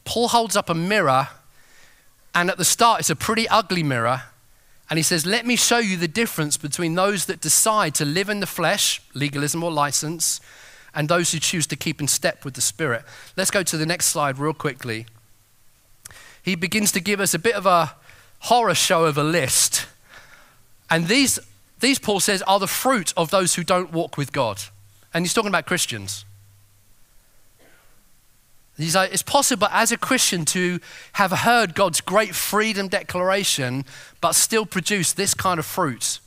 Paul 0.04 0.28
holds 0.28 0.56
up 0.56 0.70
a 0.70 0.74
mirror, 0.74 1.28
and 2.34 2.50
at 2.50 2.56
the 2.56 2.64
start, 2.64 3.00
it's 3.00 3.10
a 3.10 3.16
pretty 3.16 3.46
ugly 3.48 3.82
mirror. 3.82 4.22
And 4.88 4.98
he 4.98 5.02
says, 5.02 5.26
Let 5.26 5.44
me 5.44 5.54
show 5.54 5.78
you 5.78 5.96
the 5.96 6.08
difference 6.08 6.56
between 6.56 6.94
those 6.94 7.26
that 7.26 7.40
decide 7.40 7.94
to 7.96 8.06
live 8.06 8.30
in 8.30 8.40
the 8.40 8.46
flesh, 8.46 9.02
legalism 9.12 9.62
or 9.62 9.70
license, 9.70 10.40
and 10.98 11.08
those 11.08 11.30
who 11.30 11.38
choose 11.38 11.64
to 11.68 11.76
keep 11.76 12.00
in 12.00 12.08
step 12.08 12.44
with 12.44 12.54
the 12.54 12.60
Spirit. 12.60 13.04
Let's 13.36 13.52
go 13.52 13.62
to 13.62 13.76
the 13.76 13.86
next 13.86 14.06
slide 14.06 14.36
real 14.36 14.52
quickly. 14.52 15.06
He 16.42 16.56
begins 16.56 16.90
to 16.90 17.00
give 17.00 17.20
us 17.20 17.34
a 17.34 17.38
bit 17.38 17.54
of 17.54 17.66
a 17.66 17.94
horror 18.40 18.74
show 18.74 19.04
of 19.04 19.16
a 19.16 19.22
list. 19.22 19.86
And 20.90 21.06
these, 21.06 21.38
these 21.78 22.00
Paul 22.00 22.18
says, 22.18 22.42
are 22.42 22.58
the 22.58 22.66
fruit 22.66 23.14
of 23.16 23.30
those 23.30 23.54
who 23.54 23.62
don't 23.62 23.92
walk 23.92 24.16
with 24.16 24.32
God. 24.32 24.60
And 25.14 25.24
he's 25.24 25.32
talking 25.32 25.50
about 25.50 25.66
Christians. 25.66 26.24
He's 28.76 28.96
like, 28.96 29.12
it's 29.12 29.22
possible 29.22 29.68
as 29.70 29.92
a 29.92 29.96
Christian 29.96 30.44
to 30.46 30.80
have 31.12 31.30
heard 31.30 31.76
God's 31.76 32.00
great 32.00 32.34
freedom 32.34 32.88
declaration, 32.88 33.84
but 34.20 34.32
still 34.32 34.66
produce 34.66 35.12
this 35.12 35.32
kind 35.32 35.60
of 35.60 35.64
fruit. 35.64 36.18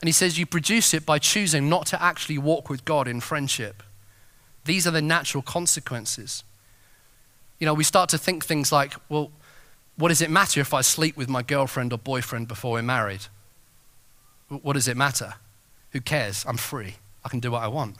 And 0.00 0.06
he 0.06 0.12
says, 0.12 0.38
you 0.38 0.46
produce 0.46 0.94
it 0.94 1.04
by 1.04 1.18
choosing 1.18 1.68
not 1.68 1.86
to 1.86 2.00
actually 2.00 2.38
walk 2.38 2.70
with 2.70 2.84
God 2.84 3.08
in 3.08 3.20
friendship. 3.20 3.82
These 4.66 4.86
are 4.86 4.90
the 4.90 5.02
natural 5.02 5.42
consequences. 5.42 6.44
You 7.58 7.66
know, 7.66 7.74
we 7.74 7.84
start 7.84 8.10
to 8.10 8.18
think 8.18 8.44
things 8.44 8.70
like, 8.70 8.94
well, 9.08 9.30
what 9.96 10.08
does 10.08 10.20
it 10.20 10.30
matter 10.30 10.60
if 10.60 10.74
I 10.74 10.82
sleep 10.82 11.16
with 11.16 11.28
my 11.28 11.42
girlfriend 11.42 11.92
or 11.92 11.98
boyfriend 11.98 12.48
before 12.48 12.72
we're 12.72 12.82
married? 12.82 13.22
What 14.48 14.74
does 14.74 14.88
it 14.88 14.96
matter? 14.96 15.34
Who 15.92 16.00
cares? 16.00 16.44
I'm 16.46 16.58
free. 16.58 16.96
I 17.24 17.28
can 17.28 17.40
do 17.40 17.50
what 17.52 17.62
I 17.62 17.68
want. 17.68 17.96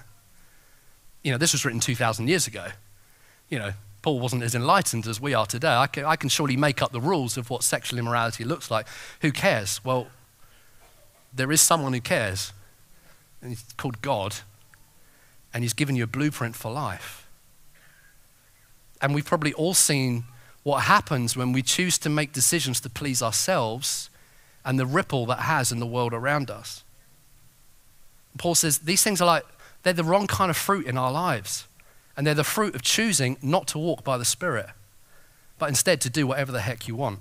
You 1.22 1.32
know, 1.32 1.38
this 1.38 1.52
was 1.52 1.64
written 1.64 1.80
2,000 1.80 2.28
years 2.28 2.46
ago. 2.46 2.66
You 3.48 3.58
know, 3.58 3.72
Paul 4.02 4.20
wasn't 4.20 4.42
as 4.42 4.54
enlightened 4.54 5.06
as 5.06 5.20
we 5.20 5.34
are 5.34 5.46
today. 5.46 5.74
I 5.74 5.86
can, 5.86 6.04
I 6.04 6.16
can 6.16 6.28
surely 6.28 6.56
make 6.56 6.82
up 6.82 6.92
the 6.92 7.00
rules 7.00 7.36
of 7.36 7.48
what 7.48 7.64
sexual 7.64 7.98
immorality 7.98 8.44
looks 8.44 8.70
like. 8.70 8.86
Who 9.22 9.32
cares? 9.32 9.82
Well, 9.84 10.08
there 11.34 11.50
is 11.50 11.60
someone 11.60 11.92
who 11.92 12.00
cares, 12.00 12.52
and 13.40 13.50
he's 13.50 13.64
called 13.76 14.02
God, 14.02 14.36
and 15.56 15.64
He's 15.64 15.72
given 15.72 15.96
you 15.96 16.04
a 16.04 16.06
blueprint 16.06 16.54
for 16.54 16.70
life. 16.70 17.26
And 19.00 19.14
we've 19.14 19.24
probably 19.24 19.54
all 19.54 19.72
seen 19.72 20.24
what 20.64 20.82
happens 20.82 21.34
when 21.34 21.52
we 21.52 21.62
choose 21.62 21.96
to 21.96 22.10
make 22.10 22.34
decisions 22.34 22.78
to 22.82 22.90
please 22.90 23.22
ourselves 23.22 24.10
and 24.66 24.78
the 24.78 24.84
ripple 24.84 25.24
that 25.24 25.38
has 25.38 25.72
in 25.72 25.80
the 25.80 25.86
world 25.86 26.12
around 26.12 26.50
us. 26.50 26.84
Paul 28.36 28.54
says 28.54 28.80
these 28.80 29.02
things 29.02 29.22
are 29.22 29.24
like, 29.24 29.46
they're 29.82 29.94
the 29.94 30.04
wrong 30.04 30.26
kind 30.26 30.50
of 30.50 30.58
fruit 30.58 30.84
in 30.84 30.98
our 30.98 31.10
lives. 31.10 31.66
And 32.18 32.26
they're 32.26 32.34
the 32.34 32.44
fruit 32.44 32.74
of 32.74 32.82
choosing 32.82 33.38
not 33.40 33.66
to 33.68 33.78
walk 33.78 34.04
by 34.04 34.18
the 34.18 34.26
Spirit, 34.26 34.66
but 35.58 35.70
instead 35.70 36.02
to 36.02 36.10
do 36.10 36.26
whatever 36.26 36.52
the 36.52 36.60
heck 36.60 36.86
you 36.86 36.96
want. 36.96 37.20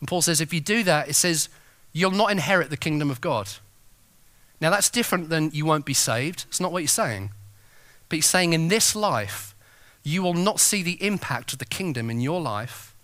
And 0.00 0.08
Paul 0.08 0.22
says 0.22 0.40
if 0.40 0.54
you 0.54 0.62
do 0.62 0.82
that, 0.84 1.10
it 1.10 1.14
says 1.14 1.50
you'll 1.92 2.10
not 2.10 2.30
inherit 2.30 2.70
the 2.70 2.78
kingdom 2.78 3.10
of 3.10 3.20
God. 3.20 3.50
Now, 4.60 4.70
that's 4.70 4.90
different 4.90 5.30
than 5.30 5.50
you 5.52 5.64
won't 5.64 5.86
be 5.86 5.94
saved. 5.94 6.44
It's 6.48 6.60
not 6.60 6.72
what 6.72 6.82
he's 6.82 6.92
saying. 6.92 7.30
But 8.08 8.16
he's 8.16 8.26
saying 8.26 8.52
in 8.52 8.68
this 8.68 8.94
life, 8.94 9.54
you 10.02 10.22
will 10.22 10.34
not 10.34 10.60
see 10.60 10.82
the 10.82 11.02
impact 11.04 11.52
of 11.52 11.58
the 11.58 11.64
kingdom 11.64 12.10
in 12.10 12.20
your 12.20 12.40
life 12.40 12.94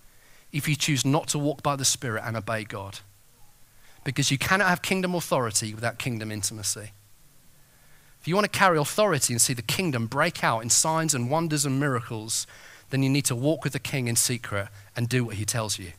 if 0.53 0.69
you 0.69 0.77
choose 0.77 1.05
not 1.05 1.29
to 1.29 1.39
walk 1.39 1.63
by 1.63 1.77
the 1.77 1.85
Spirit 1.85 2.23
and 2.25 2.37
obey 2.37 2.65
God. 2.65 3.01
Because 4.05 4.31
you 4.31 4.39
cannot 4.39 4.69
have 4.69 4.83
kingdom 4.83 5.15
authority 5.15 5.75
without 5.75 5.99
kingdom 5.99 6.31
intimacy. 6.31 6.93
If 8.21 8.29
you 8.29 8.35
want 8.35 8.51
to 8.51 8.59
carry 8.59 8.79
authority 8.79 9.33
and 9.33 9.41
see 9.41 9.53
the 9.53 9.63
kingdom 9.63 10.07
break 10.07 10.43
out 10.43 10.61
in 10.61 10.71
signs 10.71 11.15
and 11.15 11.31
wonders 11.31 11.65
and 11.65 11.79
miracles, 11.79 12.47
then 12.91 13.03
you 13.03 13.09
need 13.09 13.25
to 13.27 13.37
walk 13.37 13.65
with 13.65 13.73
the 13.73 13.79
king 13.79 14.09
in 14.09 14.17
secret 14.17 14.69
and 14.97 15.09
do 15.09 15.25
what 15.25 15.37
he 15.37 15.45
tells 15.45 15.79
you. 15.79 15.93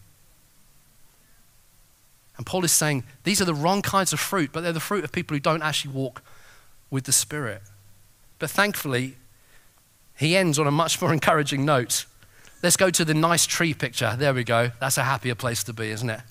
And 2.37 2.45
Paul 2.45 2.63
is 2.63 2.71
saying 2.71 3.03
these 3.23 3.41
are 3.41 3.45
the 3.45 3.53
wrong 3.53 3.81
kinds 3.81 4.13
of 4.13 4.19
fruit, 4.19 4.51
but 4.53 4.61
they're 4.61 4.71
the 4.71 4.79
fruit 4.79 5.03
of 5.03 5.11
people 5.11 5.35
who 5.35 5.39
don't 5.39 5.63
actually 5.63 5.93
walk 5.93 6.21
with 6.89 7.05
the 7.05 7.11
Spirit. 7.11 7.61
But 8.39 8.49
thankfully, 8.49 9.17
he 10.15 10.37
ends 10.37 10.59
on 10.59 10.67
a 10.67 10.71
much 10.71 11.01
more 11.01 11.11
encouraging 11.13 11.65
note. 11.65 12.05
Let's 12.63 12.77
go 12.77 12.89
to 12.89 13.05
the 13.05 13.13
nice 13.13 13.45
tree 13.45 13.73
picture. 13.73 14.15
There 14.17 14.33
we 14.33 14.43
go. 14.43 14.71
That's 14.79 14.97
a 14.97 15.03
happier 15.03 15.35
place 15.35 15.63
to 15.65 15.73
be, 15.73 15.89
isn't 15.91 16.09
it? 16.09 16.21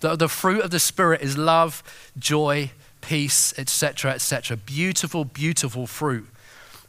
The, 0.00 0.16
the 0.16 0.28
fruit 0.28 0.62
of 0.62 0.70
the 0.70 0.80
Spirit 0.80 1.22
is 1.22 1.38
love, 1.38 1.82
joy, 2.18 2.70
peace, 3.00 3.54
etc., 3.58 4.12
etc. 4.12 4.56
Beautiful, 4.56 5.24
beautiful 5.24 5.86
fruit. 5.86 6.28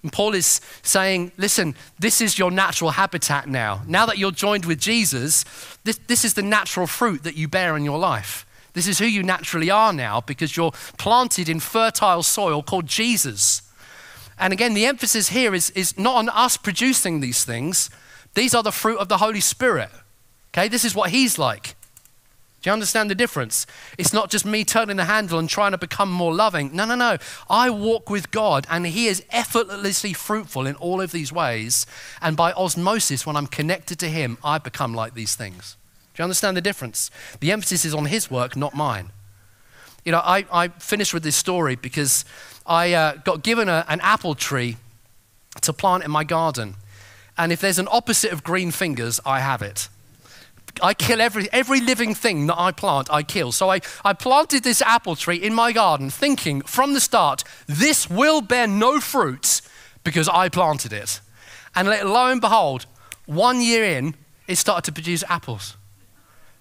And 0.04 0.12
Paul 0.12 0.34
is 0.34 0.60
saying, 0.82 1.32
listen, 1.38 1.76
this 1.98 2.22
is 2.22 2.38
your 2.38 2.52
natural 2.52 2.92
habitat 2.92 3.48
now. 3.48 3.82
Now 3.88 4.06
that 4.06 4.18
you're 4.18 4.32
joined 4.32 4.66
with 4.66 4.80
Jesus, 4.80 5.46
this, 5.86 5.98
this 6.08 6.26
is 6.26 6.34
the 6.34 6.42
natural 6.42 6.88
fruit 6.88 7.24
that 7.24 7.36
you 7.38 7.48
bear 7.48 7.78
in 7.78 7.86
your 7.86 7.98
life. 7.98 8.46
This 8.74 8.88
is 8.88 9.00
who 9.00 9.06
you 9.06 9.24
naturally 9.24 9.70
are 9.70 9.94
now 9.94 10.22
because 10.22 10.58
you're 10.58 10.74
planted 10.98 11.48
in 11.48 11.60
fertile 11.60 12.24
soil 12.24 12.64
called 12.64 12.88
Jesus. 12.88 13.62
And 14.40 14.52
again, 14.52 14.74
the 14.74 14.86
emphasis 14.86 15.30
here 15.30 15.54
is, 15.54 15.70
is 15.72 15.98
not 15.98 16.16
on 16.16 16.30
us 16.30 16.58
producing 16.58 17.20
these 17.20 17.46
things, 17.46 17.90
these 18.34 18.56
are 18.56 18.64
the 18.64 18.72
fruit 18.72 18.98
of 18.98 19.10
the 19.10 19.18
Holy 19.18 19.40
Spirit. 19.40 19.90
Okay, 20.50 20.68
this 20.68 20.84
is 20.84 20.96
what 20.96 21.12
He's 21.12 21.38
like. 21.38 21.76
Do 22.64 22.70
you 22.70 22.74
understand 22.74 23.10
the 23.10 23.16
difference? 23.16 23.68
It's 23.98 24.14
not 24.14 24.32
just 24.32 24.46
me 24.46 24.64
turning 24.64 24.96
the 24.96 25.04
handle 25.04 25.38
and 25.38 25.50
trying 25.50 25.72
to 25.72 25.78
become 25.78 26.10
more 26.10 26.34
loving. 26.34 26.74
No, 26.74 26.86
no, 26.86 26.96
no. 26.96 27.18
I 27.50 27.70
walk 27.70 28.10
with 28.10 28.32
God 28.32 28.66
and 28.70 28.88
He 28.88 29.08
is 29.08 29.24
effortlessly 29.32 30.14
fruitful 30.14 30.66
in 30.66 30.76
all 30.76 31.02
of 31.02 31.12
these 31.12 31.32
ways. 31.32 31.86
And 32.22 32.38
by 32.38 32.54
osmosis, 32.54 33.26
when 33.26 33.36
I'm 33.36 33.48
connected 33.48 34.00
to 34.00 34.08
Him, 34.08 34.38
I 34.44 34.60
become 34.60 34.94
like 34.94 35.14
these 35.14 35.36
things. 35.36 35.76
Do 36.14 36.22
you 36.22 36.24
understand 36.24 36.56
the 36.56 36.62
difference? 36.62 37.10
The 37.40 37.52
emphasis 37.52 37.86
is 37.86 37.94
on 37.94 38.06
his 38.06 38.30
work, 38.30 38.56
not 38.56 38.76
mine. 38.76 39.10
You 40.06 40.12
know, 40.12 40.20
I, 40.20 40.46
I 40.52 40.68
finished 40.68 41.14
with 41.14 41.24
this 41.24 41.36
story 41.36 41.76
because 41.76 42.26
I 42.66 42.94
uh, 42.94 43.16
got 43.18 43.42
given 43.44 43.70
a, 43.70 43.86
an 43.88 44.00
apple 44.02 44.36
tree 44.36 44.78
to 45.62 45.74
plant 45.74 46.04
in 46.04 46.12
my 46.12 46.24
garden. 46.24 46.76
And 47.38 47.52
if 47.52 47.62
there's 47.62 47.80
an 47.80 47.88
opposite 47.92 48.32
of 48.32 48.44
green 48.44 48.72
fingers, 48.72 49.20
I 49.26 49.40
have 49.40 49.62
it. 49.62 49.90
I 50.82 50.94
kill 50.94 51.22
every, 51.22 51.48
every 51.52 51.80
living 51.80 52.16
thing 52.16 52.48
that 52.48 52.60
I 52.60 52.72
plant, 52.72 53.12
I 53.12 53.24
kill. 53.24 53.52
So 53.52 53.70
I, 53.70 53.82
I 54.04 54.14
planted 54.14 54.64
this 54.64 54.82
apple 54.82 55.16
tree 55.16 55.38
in 55.38 55.54
my 55.54 55.72
garden 55.72 56.10
thinking 56.10 56.62
from 56.62 56.94
the 56.94 57.00
start, 57.00 57.44
this 57.68 58.10
will 58.10 58.42
bear 58.42 58.68
no 58.68 59.00
fruit 59.00 59.62
because 60.04 60.28
I 60.28 60.50
planted 60.50 60.92
it. 60.92 61.22
And 61.76 61.88
lo 61.88 62.28
and 62.28 62.42
behold, 62.42 62.86
one 63.26 63.62
year 63.62 63.84
in, 63.84 64.16
it 64.48 64.56
started 64.56 64.86
to 64.86 64.92
produce 64.92 65.24
apples. 65.30 65.78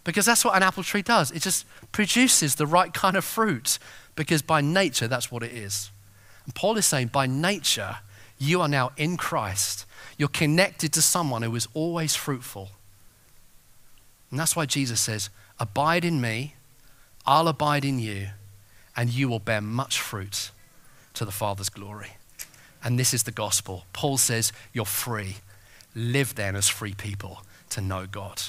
Because 0.04 0.26
that's 0.26 0.44
what 0.44 0.56
an 0.56 0.62
apple 0.62 0.82
tree 0.82 1.02
does. 1.02 1.30
It 1.30 1.42
just 1.42 1.64
produces 1.92 2.56
the 2.56 2.66
right 2.66 2.92
kind 2.92 3.16
of 3.16 3.24
fruit 3.24 3.78
because 4.16 4.42
by 4.42 4.60
nature, 4.60 5.08
that's 5.08 5.30
what 5.30 5.42
it 5.42 5.52
is. 5.52 5.90
And 6.44 6.54
Paul 6.54 6.76
is 6.76 6.86
saying, 6.86 7.08
by 7.08 7.26
nature, 7.26 7.98
you 8.38 8.60
are 8.60 8.68
now 8.68 8.90
in 8.96 9.16
Christ. 9.16 9.86
You're 10.18 10.28
connected 10.28 10.92
to 10.94 11.02
someone 11.02 11.42
who 11.42 11.54
is 11.54 11.68
always 11.74 12.16
fruitful. 12.16 12.70
And 14.30 14.40
that's 14.40 14.56
why 14.56 14.66
Jesus 14.66 15.00
says, 15.00 15.30
Abide 15.60 16.04
in 16.04 16.20
me, 16.20 16.56
I'll 17.24 17.46
abide 17.46 17.84
in 17.84 18.00
you, 18.00 18.28
and 18.96 19.10
you 19.10 19.28
will 19.28 19.38
bear 19.38 19.60
much 19.60 20.00
fruit 20.00 20.50
to 21.14 21.24
the 21.24 21.30
Father's 21.30 21.68
glory. 21.68 22.16
And 22.82 22.98
this 22.98 23.14
is 23.14 23.22
the 23.22 23.30
gospel. 23.30 23.84
Paul 23.92 24.16
says, 24.16 24.52
You're 24.72 24.84
free. 24.84 25.36
Live 25.94 26.34
then 26.34 26.56
as 26.56 26.68
free 26.68 26.94
people 26.94 27.42
to 27.70 27.80
know 27.80 28.06
God. 28.06 28.42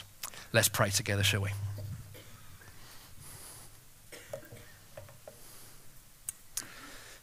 Let's 0.53 0.69
pray 0.69 0.91
together, 0.91 1.23
shall 1.23 1.41
we? 1.41 1.49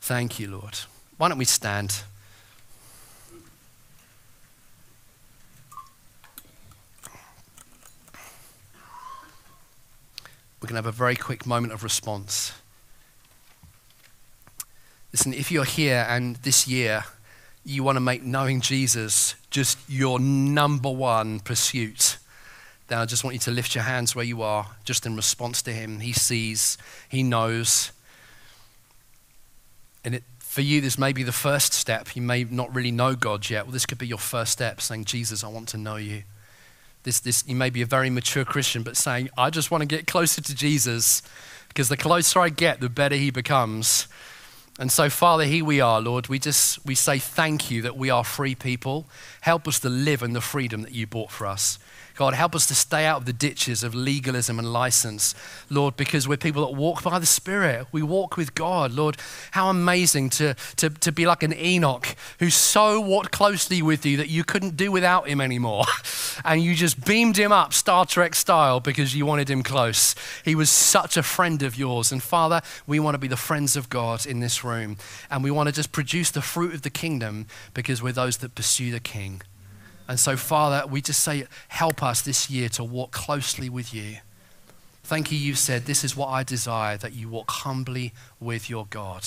Thank 0.01 0.41
you, 0.41 0.51
Lord. 0.51 0.77
Why 1.17 1.29
don't 1.29 1.39
we 1.39 1.45
stand? 1.45 2.03
We're 10.61 10.67
going 10.67 10.71
to 10.71 10.75
have 10.75 10.87
a 10.87 10.93
very 10.93 11.15
quick 11.15 11.47
moment 11.47 11.73
of 11.73 11.85
response. 11.85 12.53
Listen, 15.13 15.33
if 15.33 15.53
you're 15.53 15.65
here 15.65 16.05
and 16.09 16.35
this 16.37 16.67
year 16.67 17.05
you 17.65 17.85
want 17.85 17.95
to 17.95 18.01
make 18.01 18.25
knowing 18.25 18.61
Jesus 18.61 19.37
just 19.51 19.79
your 19.89 20.19
number 20.19 20.91
one 20.91 21.39
pursuit, 21.39 22.17
then 22.91 22.99
I 22.99 23.07
just 23.07 23.23
want 23.23 23.35
you 23.35 23.41
to 23.41 23.53
lift 23.53 23.75
your 23.77 23.85
hands 23.85 24.17
where 24.17 24.25
you 24.25 24.43
are, 24.43 24.67
just 24.85 25.07
in 25.07 25.15
response 25.15 25.63
to 25.63 25.73
Him. 25.73 26.01
He 26.01 26.13
sees, 26.13 26.77
He 27.09 27.23
knows. 27.23 27.93
And 30.05 30.17
it, 30.17 30.25
for 30.41 30.61
you, 30.61 30.81
this 30.81 30.99
may 30.99 31.13
be 31.13 31.23
the 31.23 31.31
first 31.31 31.73
step. 31.73 32.17
You 32.17 32.23
may 32.23 32.43
not 32.43 32.75
really 32.75 32.91
know 32.91 33.15
God 33.15 33.49
yet. 33.49 33.65
Well, 33.65 33.73
this 33.73 33.87
could 33.87 33.99
be 33.99 34.09
your 34.09 34.19
first 34.19 34.51
step, 34.51 34.81
saying, 34.81 35.05
Jesus, 35.05 35.45
I 35.45 35.49
want 35.49 35.69
to 35.69 35.79
know 35.79 35.97
you. 35.97 36.25
This, 37.05 37.21
this, 37.21 37.45
you 37.47 37.55
may 37.55 37.71
be 37.71 37.81
a 37.81 37.87
very 37.87 38.11
mature 38.11 38.45
Christian, 38.45 38.83
but 38.83 38.97
saying, 38.97 39.31
I 39.39 39.51
just 39.51 39.71
want 39.71 39.83
to 39.83 39.87
get 39.87 40.09
closer 40.09 40.41
to 40.41 40.55
Jesus 40.55 41.23
because 41.69 41.89
the 41.89 41.97
closer 41.97 42.41
I 42.41 42.49
get, 42.49 42.81
the 42.81 42.89
better 42.89 43.15
He 43.15 43.31
becomes. 43.31 44.09
And 44.81 44.91
so, 44.91 45.09
Father, 45.09 45.45
here 45.45 45.65
we 45.65 45.81
are, 45.81 46.01
Lord. 46.01 46.27
We 46.27 46.41
just 46.41 46.85
we 46.85 46.97
say 46.97 47.21
thank 47.21 47.71
you 47.71 47.83
that 47.83 47.97
we 47.97 48.11
are 48.11 48.25
free 48.25 48.57
people. 48.57 49.07
Help 49.43 49.69
us 49.69 49.79
to 49.81 49.89
live 49.89 50.23
in 50.23 50.33
the 50.33 50.41
freedom 50.41 50.83
that 50.83 50.93
you 50.93 51.07
bought 51.07 51.31
for 51.31 51.47
us. 51.47 51.79
God, 52.15 52.35
help 52.35 52.55
us 52.55 52.67
to 52.67 52.75
stay 52.75 53.07
out 53.07 53.19
of 53.19 53.25
the 53.27 53.33
ditches 53.33 53.83
of 53.83 53.95
legalism 53.95 54.59
and 54.59 54.73
license, 54.73 55.35
Lord, 55.69 55.97
because 55.97 56.29
we're 56.29 56.37
people 56.37 56.67
that 56.67 56.77
walk 56.77 57.03
by 57.03 57.19
the 57.19 57.27
Spirit. 57.27 57.87
We 57.93 58.03
walk 58.03 58.37
with 58.37 58.55
God. 58.55 58.93
Lord, 58.93 59.17
how 59.53 59.71
amazing 59.71 60.31
to, 60.31 60.55
to, 60.77 60.91
to 60.91 61.13
be 61.13 61.27
like 61.27 61.43
an 61.43 61.55
Enoch 61.55 62.15
who 62.39 62.51
so 62.51 63.01
walked 63.01 63.33
closely 63.33 63.83
with 63.83 64.05
you 64.05 64.17
that 64.19 64.29
you 64.29 64.45
couldn't 64.45 64.77
do 64.77 64.93
without 64.93 65.29
him 65.29 65.41
anymore. 65.41 65.85
And 66.43 66.63
you 66.63 66.75
just 66.75 67.05
beamed 67.05 67.37
him 67.37 67.53
up, 67.53 67.75
Star 67.75 68.07
Trek 68.07 68.35
style, 68.35 68.81
because 68.81 69.15
you 69.15 69.27
wanted 69.27 69.51
him 69.51 69.63
close. 69.63 70.15
He 70.45 70.55
was 70.55 70.71
such 70.71 71.17
a 71.17 71.23
friend 71.23 71.63
of 71.63 71.77
yours. 71.77 72.13
And 72.13 72.23
Father, 72.23 72.63
we 72.87 72.99
want 72.99 73.15
to 73.15 73.19
be 73.19 73.29
the 73.29 73.37
friends 73.37 73.77
of 73.77 73.91
God 73.91 74.25
in 74.25 74.41
this 74.41 74.65
room. 74.65 74.97
And 75.31 75.45
we 75.45 75.51
want 75.51 75.69
to 75.69 75.75
just 75.75 75.93
produce 75.93 76.31
the 76.31 76.41
fruit 76.41 76.73
of 76.73 76.83
the 76.83 76.91
kingdom 76.91 77.47
because 77.75 78.03
we're 78.03 78.13
those 78.13 78.39
that 78.39 78.55
pursue 78.55 78.91
the 78.91 79.01
King. 79.01 79.43
And 80.11 80.19
so, 80.19 80.37
Father, 80.37 80.89
we 80.89 81.01
just 81.01 81.21
say, 81.21 81.45
help 81.69 82.03
us 82.03 82.21
this 82.21 82.51
year 82.51 82.69
to 82.71 82.83
walk 82.83 83.13
closely 83.13 83.69
with 83.71 83.95
you. 83.95 84.17
Thank 85.05 85.31
you, 85.31 85.39
you 85.39 85.55
said, 85.55 85.85
this 85.85 86.03
is 86.03 86.17
what 86.17 86.27
I 86.27 86.43
desire, 86.43 86.97
that 86.97 87.13
you 87.13 87.29
walk 87.29 87.49
humbly 87.49 88.13
with 88.41 88.69
your 88.69 88.89
God. 88.91 89.25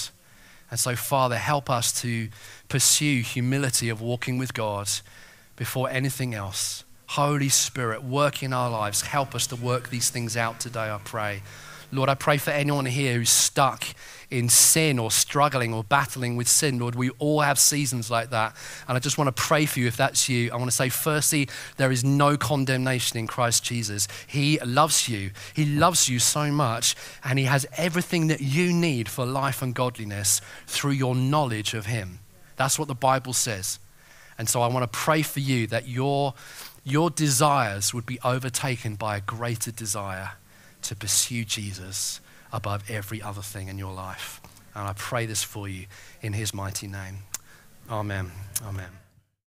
And 0.70 0.78
so, 0.78 0.98
Father, 0.98 1.38
help 1.38 1.70
us 1.70 2.02
to 2.02 2.28
pursue 2.68 3.22
humility 3.22 3.88
of 3.88 4.02
walking 4.02 4.38
with 4.38 4.54
God 4.54 4.90
before 5.56 5.90
anything 5.90 6.34
else. 6.34 6.84
Holy 7.06 7.48
Spirit, 7.48 8.04
work 8.04 8.44
in 8.44 8.52
our 8.52 8.70
lives. 8.70 9.04
Help 9.04 9.34
us 9.36 9.48
to 9.48 9.56
work 9.56 9.90
these 9.90 10.10
things 10.10 10.36
out 10.36 10.60
today, 10.60 10.92
I 10.92 11.00
pray. 11.02 11.44
Lord, 11.94 12.10
I 12.10 12.16
pray 12.16 12.38
for 12.38 12.50
anyone 12.50 12.86
here 12.86 13.14
who's 13.14 13.30
stuck 13.30 13.84
in 14.32 14.50
sin 14.50 14.98
or 14.98 15.12
struggling 15.12 15.76
or 15.76 15.84
battling 15.84 16.36
with 16.36 16.48
sin. 16.48 16.80
Lord, 16.80 16.96
we 16.96 17.12
all 17.12 17.42
have 17.42 17.60
seasons 17.60 18.10
like 18.10 18.32
that. 18.32 18.56
And 18.88 18.98
I 18.98 19.00
just 19.00 19.20
want 19.20 19.28
to 19.28 19.42
pray 19.42 19.68
for 19.68 19.80
you 19.80 19.86
if 19.86 19.96
that's 19.96 20.28
you. 20.28 20.52
I 20.52 20.56
want 20.56 20.72
to 20.72 20.76
say, 20.76 20.90
firstly, 20.90 21.48
there 21.78 21.92
is 21.92 22.04
no 22.04 22.36
condemnation 22.36 23.20
in 23.20 23.28
Christ 23.28 23.64
Jesus. 23.64 24.08
He 24.26 24.58
loves 24.60 25.08
you. 25.08 25.32
He 25.54 25.66
loves 25.66 26.10
you 26.10 26.18
so 26.18 26.52
much. 26.52 26.96
And 27.24 27.38
He 27.38 27.46
has 27.46 27.68
everything 27.78 28.26
that 28.28 28.42
you 28.42 28.74
need 28.74 29.08
for 29.08 29.24
life 29.24 29.62
and 29.62 29.76
godliness 29.76 30.42
through 30.66 30.92
your 30.92 31.14
knowledge 31.14 31.76
of 31.76 31.86
Him. 31.86 32.20
That's 32.56 32.80
what 32.80 32.88
the 32.88 32.96
Bible 32.96 33.34
says. 33.34 33.78
And 34.40 34.50
so 34.50 34.64
I 34.64 34.68
want 34.68 34.92
to 34.92 34.98
pray 34.98 35.22
for 35.22 35.42
you 35.42 35.68
that 35.68 35.88
your, 35.88 36.34
your 36.84 37.12
desires 37.12 37.94
would 37.94 38.08
be 38.08 38.20
overtaken 38.24 38.96
by 38.96 39.18
a 39.18 39.22
greater 39.22 39.72
desire 39.72 40.32
to 40.84 40.96
pursue 40.96 41.46
Jesus 41.46 42.20
above 42.52 42.90
every 42.90 43.22
other 43.22 43.42
thing 43.42 43.68
in 43.68 43.78
your 43.78 43.94
life. 43.94 44.42
And 44.76 44.88
I 44.88 44.94
pray 44.94 45.26
this 45.26 45.44
for 45.44 45.68
you 45.68 45.86
in 46.22 46.34
his 46.34 46.54
mighty 46.54 46.88
name. 46.88 47.20
Amen. 47.90 48.32
Amen. 48.64 49.03